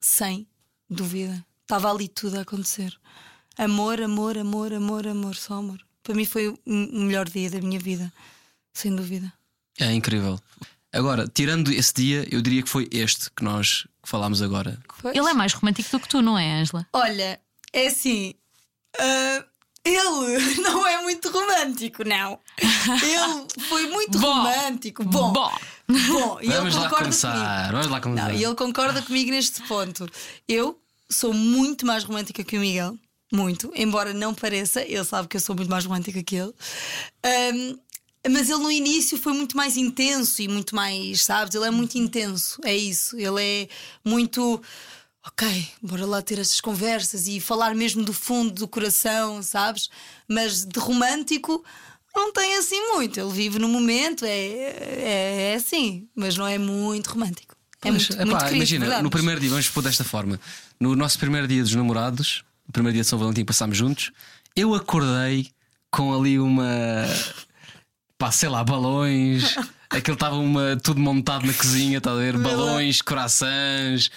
Sem 0.00 0.46
dúvida. 0.88 1.44
Estava 1.62 1.90
ali 1.90 2.08
tudo 2.08 2.38
a 2.38 2.42
acontecer. 2.42 2.94
Amor, 3.56 4.00
amor, 4.02 4.36
amor, 4.38 4.72
amor, 4.72 5.06
amor, 5.06 5.34
só 5.36 5.54
amor. 5.54 5.80
Para 6.02 6.14
mim 6.14 6.24
foi 6.24 6.48
o 6.48 6.58
o 6.66 7.00
melhor 7.04 7.28
dia 7.28 7.50
da 7.50 7.60
minha 7.60 7.78
vida. 7.78 8.12
Sem 8.72 8.94
dúvida. 8.94 9.32
É 9.78 9.92
incrível. 9.92 10.38
Agora, 10.92 11.26
tirando 11.26 11.70
esse 11.72 11.92
dia, 11.94 12.26
eu 12.30 12.40
diria 12.42 12.62
que 12.62 12.68
foi 12.68 12.88
este 12.92 13.30
que 13.30 13.42
nós 13.42 13.86
falámos 14.08 14.40
agora. 14.42 14.78
Pois. 15.02 15.14
Ele 15.16 15.28
é 15.28 15.32
mais 15.34 15.52
romântico 15.52 15.90
do 15.90 16.00
que 16.00 16.08
tu, 16.08 16.20
não 16.22 16.38
é, 16.38 16.60
Ângela? 16.60 16.86
Olha, 16.92 17.40
é 17.72 17.86
assim. 17.86 18.34
ah, 18.98 19.44
ele 19.84 20.38
não 20.62 20.86
é 20.86 21.02
muito 21.02 21.28
romântico, 21.30 22.04
não. 22.04 22.38
Ele 22.58 23.64
foi 23.68 23.86
muito 23.88 24.16
Bom. 24.20 24.32
romântico. 24.34 25.04
Bom, 25.04 25.32
Bom. 25.32 25.52
bom, 25.88 26.38
e 26.40 26.46
ele 26.46 26.54
Vamos 26.56 26.74
lá 26.74 26.82
concorda 26.84 26.88
comigo. 26.88 26.96
começar. 26.96 27.70
Vamos 27.72 27.86
lá 27.88 28.00
começar. 28.00 28.28
Não, 28.28 28.34
e 28.34 28.44
ele 28.44 28.54
concorda 28.54 29.02
comigo 29.02 29.30
neste 29.30 29.60
ponto. 29.62 30.08
Eu 30.48 30.80
sou 31.10 31.34
muito 31.34 31.84
mais 31.86 32.02
romântica 32.04 32.42
que 32.42 32.56
o 32.56 32.60
Miguel. 32.60 32.96
Muito, 33.32 33.72
embora 33.74 34.14
não 34.14 34.32
pareça, 34.32 34.82
ele 34.82 35.02
sabe 35.02 35.26
que 35.26 35.36
eu 35.36 35.40
sou 35.40 35.56
muito 35.56 35.68
mais 35.68 35.84
romântica 35.84 36.22
que 36.22 36.36
ele. 36.36 36.52
Ahm, 37.24 37.76
mas 38.30 38.48
ele 38.48 38.62
no 38.62 38.70
início 38.70 39.18
foi 39.18 39.32
muito 39.32 39.56
mais 39.56 39.76
intenso 39.76 40.40
e 40.40 40.48
muito 40.48 40.74
mais, 40.74 41.22
sabes? 41.22 41.54
Ele 41.54 41.66
é 41.66 41.70
muito 41.70 41.96
intenso, 41.96 42.58
é 42.64 42.74
isso. 42.76 43.16
Ele 43.18 43.42
é 43.42 43.68
muito. 44.04 44.62
Ok, 45.26 45.66
bora 45.82 46.04
lá 46.04 46.20
ter 46.20 46.38
estas 46.38 46.60
conversas 46.60 47.26
e 47.26 47.40
falar 47.40 47.74
mesmo 47.74 48.04
do 48.04 48.12
fundo 48.12 48.52
do 48.52 48.68
coração, 48.68 49.42
sabes? 49.42 49.88
Mas 50.28 50.66
de 50.66 50.78
romântico 50.78 51.64
não 52.14 52.32
tem 52.32 52.56
assim 52.56 52.80
muito. 52.92 53.18
Ele 53.18 53.32
vive 53.32 53.58
no 53.58 53.68
momento, 53.68 54.24
é, 54.24 54.36
é, 54.36 55.50
é 55.52 55.54
assim, 55.54 56.06
mas 56.14 56.36
não 56.36 56.46
é 56.46 56.58
muito 56.58 57.08
romântico. 57.10 57.56
É 57.82 57.90
Pois, 57.90 58.08
muito, 58.08 58.22
epá, 58.22 58.40
muito 58.40 58.54
imagina, 58.54 58.84
verdade, 58.84 59.02
no 59.02 59.10
primeiro 59.10 59.40
dia, 59.40 59.50
vamos 59.50 59.68
pôr 59.68 59.82
desta 59.82 60.04
forma: 60.04 60.40
no 60.78 60.94
nosso 60.94 61.18
primeiro 61.18 61.48
dia 61.48 61.62
dos 61.62 61.74
namorados, 61.74 62.44
o 62.68 62.72
primeiro 62.72 62.94
dia 62.94 63.02
de 63.02 63.08
São 63.08 63.18
Valentim 63.18 63.44
passámos 63.44 63.76
juntos, 63.76 64.10
eu 64.54 64.74
acordei 64.74 65.50
com 65.90 66.14
ali 66.14 66.38
uma. 66.38 67.06
Pá, 68.24 68.32
sei 68.32 68.48
lá, 68.48 68.64
balões. 68.64 69.54
Aquilo 69.90 70.14
estava 70.14 70.36
uma, 70.36 70.76
tudo 70.82 70.98
montado 70.98 71.46
na 71.46 71.52
cozinha, 71.52 71.98
está 71.98 72.12
a 72.12 72.14
ver? 72.16 72.38
Balões, 72.38 73.02
corações. 73.02 74.10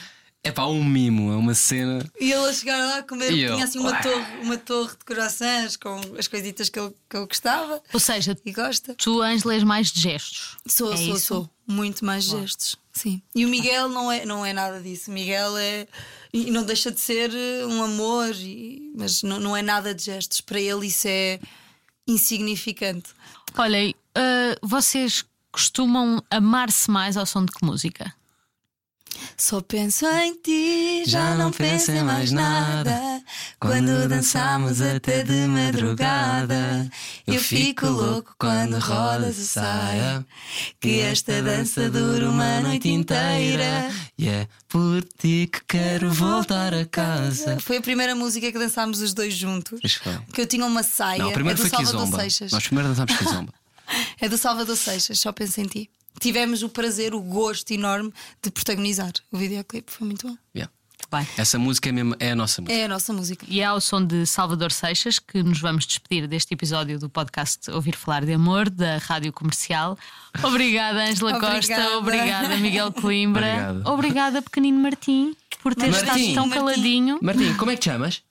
É 0.44 0.50
pá, 0.52 0.66
um 0.66 0.82
mimo, 0.82 1.34
é 1.34 1.36
uma 1.36 1.54
cena. 1.54 2.10
E 2.20 2.32
ele 2.32 2.46
a 2.48 2.54
chegar 2.54 2.78
lá 2.78 2.98
a 3.00 3.04
comer, 3.04 3.34
E 3.34 3.42
eu, 3.42 3.54
tinha 3.54 3.66
assim 3.66 3.80
uma 3.80 3.92
ué. 3.92 4.02
torre, 4.02 4.38
uma 4.44 4.58
torre 4.58 4.92
de 4.98 5.04
corações 5.06 5.76
com 5.76 6.00
as 6.18 6.26
coisitas 6.30 6.70
que 6.70 6.80
ele, 6.80 6.94
que 7.10 7.18
ele 7.18 7.26
gostava 7.26 7.82
Ou 7.92 8.00
seja, 8.00 8.38
e 8.46 8.52
gosta. 8.54 8.96
tu, 8.96 9.22
Ângela, 9.22 9.54
és 9.56 9.64
mais 9.64 9.92
de 9.92 10.00
gestos. 10.00 10.56
Sou, 10.66 10.94
É 10.94 10.96
sou, 10.96 11.16
isso? 11.18 11.26
sou. 11.28 11.50
Muito 11.68 12.06
mais 12.06 12.24
gestos. 12.24 12.78
Sim. 12.94 13.22
E 13.36 13.46
o 13.46 13.50
Miguel 13.50 13.90
não 13.90 14.10
é, 14.10 14.26
não 14.26 14.46
é 14.46 14.54
nada 14.54 14.80
disso. 14.80 15.12
O 15.12 15.14
Miguel 15.14 15.58
é. 15.58 15.86
E 16.34 16.50
não 16.50 16.64
deixa 16.64 16.92
de 16.92 17.00
ser 17.02 17.30
eh, 17.34 17.66
um 17.66 17.84
amor, 17.84 18.34
e- 18.38 18.94
mas 18.96 19.22
não, 19.24 19.38
não 19.40 19.58
é 19.58 19.62
nada 19.62 19.94
de 19.94 20.02
gestos. 20.06 20.40
Para 20.40 20.62
ele 20.62 20.88
isso 20.88 21.08
é 21.10 21.40
insignificante. 22.08 23.10
Olha, 23.58 23.94
ah, 24.16 24.56
vocês 24.62 25.26
costumam 25.52 26.22
amar-se 26.30 26.90
mais 26.92 27.18
ao 27.18 27.26
som 27.26 27.44
de 27.44 27.52
que 27.52 27.66
música? 27.66 28.14
Só 29.36 29.62
penso 29.62 30.06
em 30.06 30.36
ti, 30.36 31.04
já, 31.08 31.36
não 31.36 31.52
penso 31.52 31.92
em 31.92 32.04
mais 32.04 32.32
nada. 32.32 33.24
Quando 33.60 34.08
dançamos 34.08 34.82
até 34.82 35.24
de 35.24 35.48
madrugada, 35.48 36.88
eu 37.26 37.40
fico 37.40 37.88
louco 37.88 38.36
quando 38.38 38.78
rodas 38.78 39.40
a 39.40 39.44
saia. 39.44 40.26
Que 40.80 41.00
esta 41.00 41.42
dança 41.42 41.90
dura 41.90 42.30
uma 42.30 42.62
noite 42.62 42.88
inteira. 42.90 43.90
E 44.16 44.30
é 44.30 44.48
por 44.70 45.04
ti 45.04 45.50
que 45.52 45.62
quero 45.68 46.12
voltar 46.12 46.72
a 46.72 46.86
casa. 46.86 47.60
Foi 47.60 47.78
a 47.78 47.82
primeira 47.82 48.14
música 48.14 48.52
que 48.52 48.60
dançámos 48.60 49.02
os 49.02 49.14
dois 49.16 49.34
juntos. 49.34 49.80
Pois 49.82 49.94
foi. 49.96 50.18
Que 50.34 50.42
eu 50.42 50.46
tinha 50.46 50.66
uma 50.66 50.84
saia. 50.84 51.24
Não, 51.24 51.32
primeiro 51.32 51.60
é 51.60 51.64
do 51.64 51.68
foi 51.68 51.70
Salvador 51.72 52.04
Kizomba. 52.04 52.20
Seixas. 52.22 52.52
Nós 52.52 52.64
primeiro 52.68 52.90
dançámos 52.90 53.16
Kizomba. 53.18 53.54
É 54.22 54.30
do 54.30 54.38
Salvador 54.38 54.78
Seixas, 54.78 55.20
só 55.20 55.32
penso 55.32 55.60
em 55.62 55.66
ti. 55.66 55.90
Tivemos 56.20 56.62
o 56.62 56.70
prazer, 56.70 57.16
o 57.16 57.22
gosto 57.22 57.72
enorme 57.72 58.14
de 58.42 58.52
protagonizar 58.52 59.14
o 59.32 59.38
videoclipe. 59.38 59.92
Foi 59.92 60.06
muito 60.06 60.28
bom. 60.28 60.38
Yeah. 60.56 60.72
Bem. 61.10 61.26
Essa 61.38 61.58
música 61.58 61.88
é, 61.88 61.92
mesmo, 61.94 62.16
é 62.20 62.32
a 62.32 62.36
nossa 62.36 62.62
música. 62.62 62.78
É 62.78 62.84
a 62.84 62.88
nossa 62.90 63.14
música. 63.14 63.46
E 63.48 63.62
é 63.62 63.64
ao 63.64 63.80
som 63.80 64.06
de 64.06 64.26
Salvador 64.26 64.74
Seixas 64.74 65.20
que 65.20 65.42
nos 65.42 65.60
vamos 65.62 65.86
despedir 65.86 66.28
deste 66.28 66.54
episódio 66.54 67.00
do 67.00 67.10
podcast 67.10 67.72
Ouvir 67.72 67.96
Falar 67.96 68.26
de 68.26 68.34
Amor, 68.34 68.70
da 68.70 68.98
Rádio 68.98 69.32
Comercial. 69.32 69.98
Obrigada, 70.44 71.06
Ângela 71.06 71.40
Costa. 71.40 71.98
Obrigada. 71.98 72.58
Miguel 72.58 72.92
Coimbra. 72.92 73.48
Obrigado. 73.48 73.88
Obrigada, 73.88 74.42
pequenino 74.42 74.80
Martim, 74.80 75.34
por 75.64 75.74
ter 75.74 75.90
Martim. 75.90 76.06
estado 76.06 76.34
tão 76.34 76.48
Martim. 76.48 76.66
caladinho. 76.66 77.20
Martim, 77.22 77.54
como 77.54 77.72
é 77.72 77.76
que 77.76 77.82
te 77.82 77.86
chamas? 77.86 78.22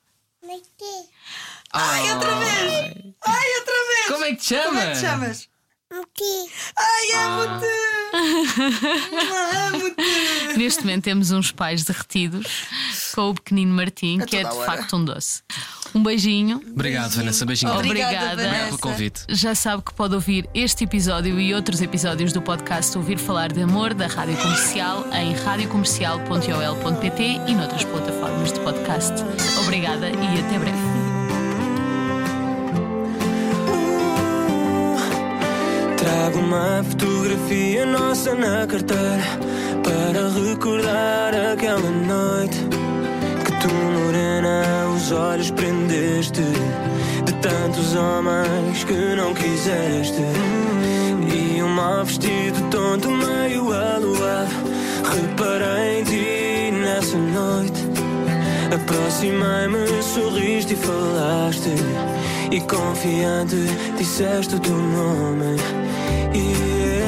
Ai, 1.73 2.13
outra 2.13 2.35
vez! 2.37 3.15
Ai, 3.27 3.49
outra 3.59 3.75
vez! 3.89 4.07
Como 4.09 4.25
é 4.25 4.29
que 4.31 4.37
te 4.37 4.45
chamas? 4.45 4.67
Como 4.67 4.79
é 4.79 4.87
que 4.87 4.93
te 4.93 5.01
chamas? 5.01 5.49
Ai, 5.93 7.13
amo-te! 7.15 7.67
Amo-te! 9.73 10.59
Neste 10.59 10.81
momento 10.81 11.05
temos 11.05 11.31
uns 11.31 11.53
pais 11.53 11.85
derretidos 11.85 12.67
com 13.15 13.31
o 13.31 13.35
pequenino 13.35 13.73
Martim, 13.75 14.19
que 14.19 14.37
é 14.39 14.43
de 14.43 14.47
hora. 14.55 14.67
facto 14.67 14.97
um 14.97 15.05
doce. 15.05 15.43
Um 15.95 16.03
beijinho. 16.03 16.61
Obrigado, 16.73 17.13
Vanessa. 17.13 17.47
Beijinho. 17.47 17.73
Obrigada, 17.73 18.33
Obrigada. 18.33 18.67
Pelo 18.67 18.79
convite. 18.79 19.21
Já 19.29 19.55
sabe 19.55 19.83
que 19.83 19.95
pode 19.95 20.15
ouvir 20.15 20.49
este 20.53 20.83
episódio 20.85 21.39
e 21.39 21.55
outros 21.55 21.81
episódios 21.81 22.33
do 22.33 22.43
podcast 22.43 22.99
Ouvir 22.99 23.19
Falar 23.19 23.53
de 23.53 23.63
Amor 23.63 23.95
da 23.95 24.09
Rádio 24.09 24.37
Comercial 24.39 25.07
em 25.13 25.35
radiocomercial.ol.pt 25.35 27.23
e 27.47 27.55
noutras 27.55 27.85
plataformas 27.85 28.53
de 28.53 28.59
podcast. 28.61 29.15
Obrigada 29.61 30.11
e 30.11 30.41
até 30.41 30.59
breve. 30.59 30.96
Uma 36.37 36.85
fotografia 36.85 37.87
nossa 37.87 38.35
na 38.35 38.67
carteira 38.67 39.23
para 39.83 40.29
recordar 40.29 41.35
aquela 41.53 41.91
noite 41.91 42.59
que 43.45 43.53
tu, 43.53 43.75
morena, 43.75 44.89
os 44.95 45.13
olhos 45.13 45.51
prendeste 45.51 46.43
de 47.25 47.33
tantos 47.35 47.95
homens 47.95 48.85
que 48.85 49.15
não 49.17 49.33
quiseste. 49.35 50.23
E 51.33 51.63
um 51.63 51.69
mal 51.69 52.05
vestido 52.05 52.61
tonto, 52.71 53.11
meio 53.11 53.73
aluado, 53.73 54.57
reparei 55.05 56.01
em 56.01 56.05
ti 56.05 56.71
nessa 56.73 57.17
noite. 57.17 57.87
Aproximei-me, 58.75 60.03
sorriste 60.03 60.75
e 60.75 60.77
falaste 60.77 61.71
E 62.51 62.61
confiante 62.61 63.57
disseste 63.99 64.55
o 64.55 64.61
teu 64.61 64.77
nome. 64.77 65.57
E 66.35 66.53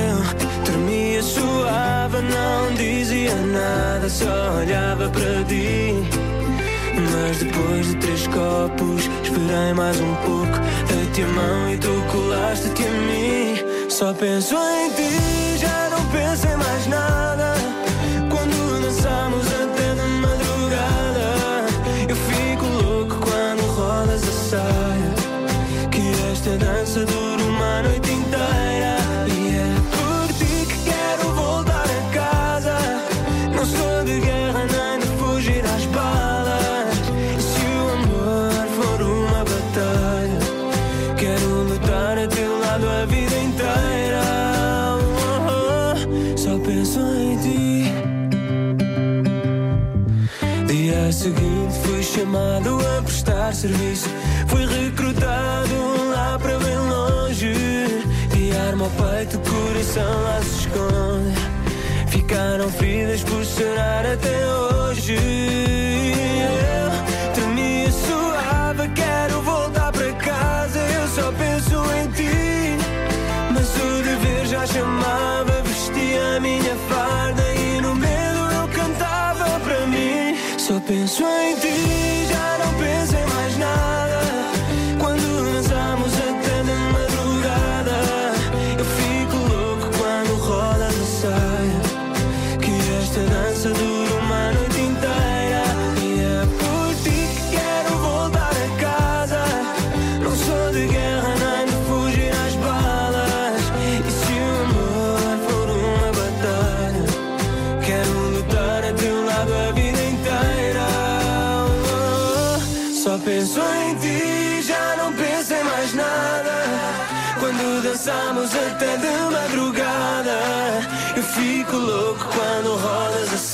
eu 0.08 0.64
tremia, 0.64 1.22
suava, 1.22 2.20
não 2.22 2.74
dizia 2.74 3.34
nada 3.34 4.08
Só 4.08 4.58
olhava 4.58 5.08
para 5.10 5.44
ti. 5.44 5.94
Mas 7.12 7.38
depois 7.38 7.86
de 7.88 7.96
três 7.96 8.26
copos 8.26 9.08
Esperei 9.22 9.72
mais 9.74 10.00
um 10.00 10.14
pouco. 10.16 10.58
Dei-te 10.88 11.22
a 11.22 11.26
mão 11.28 11.70
e 11.70 11.78
tu 11.78 12.04
colaste-te 12.10 12.82
a 12.82 12.90
mim. 12.90 13.88
Só 13.90 14.12
penso 14.14 14.54
em 14.54 14.90
ti, 14.90 15.58
já 15.58 15.88
não 15.90 16.04
penso 16.06 16.46
em 16.46 16.56
mais 16.56 16.86
nada 16.86 17.57
Dia 51.08 51.12
seguinte 51.14 51.72
fui 51.84 52.02
chamado 52.02 52.78
a 52.86 53.02
prestar 53.02 53.54
serviço. 53.54 54.10
Fui 54.46 54.66
recrutado 54.66 56.10
lá 56.10 56.38
para 56.38 56.58
bem 56.58 56.76
longe 56.76 57.54
De 58.30 58.52
arma 58.68 58.84
ao 58.84 58.90
peito, 58.90 59.38
coração 59.38 60.22
lá 60.22 60.38
se 60.42 60.66
esconde. 60.66 62.10
Ficaram 62.10 62.70
feridas 62.70 63.22
por 63.22 63.42
chorar 63.42 64.04
até 64.04 64.46
hoje 64.48 65.87
Só 80.88 80.94
penso 80.94 81.22
em 81.22 81.54
ti, 81.56 82.27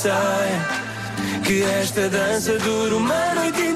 saia 0.05 0.59
Que 1.43 1.63
esta 1.63 2.07
dança 2.09 2.57
dura 2.59 2.95
uma 2.95 3.33
noite 3.33 3.61
inteira 3.61 3.74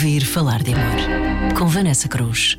Ouvir 0.00 0.24
Falar 0.24 0.62
de 0.62 0.72
Amor. 0.72 1.52
Com 1.58 1.66
Vanessa 1.66 2.08
Cruz. 2.08 2.58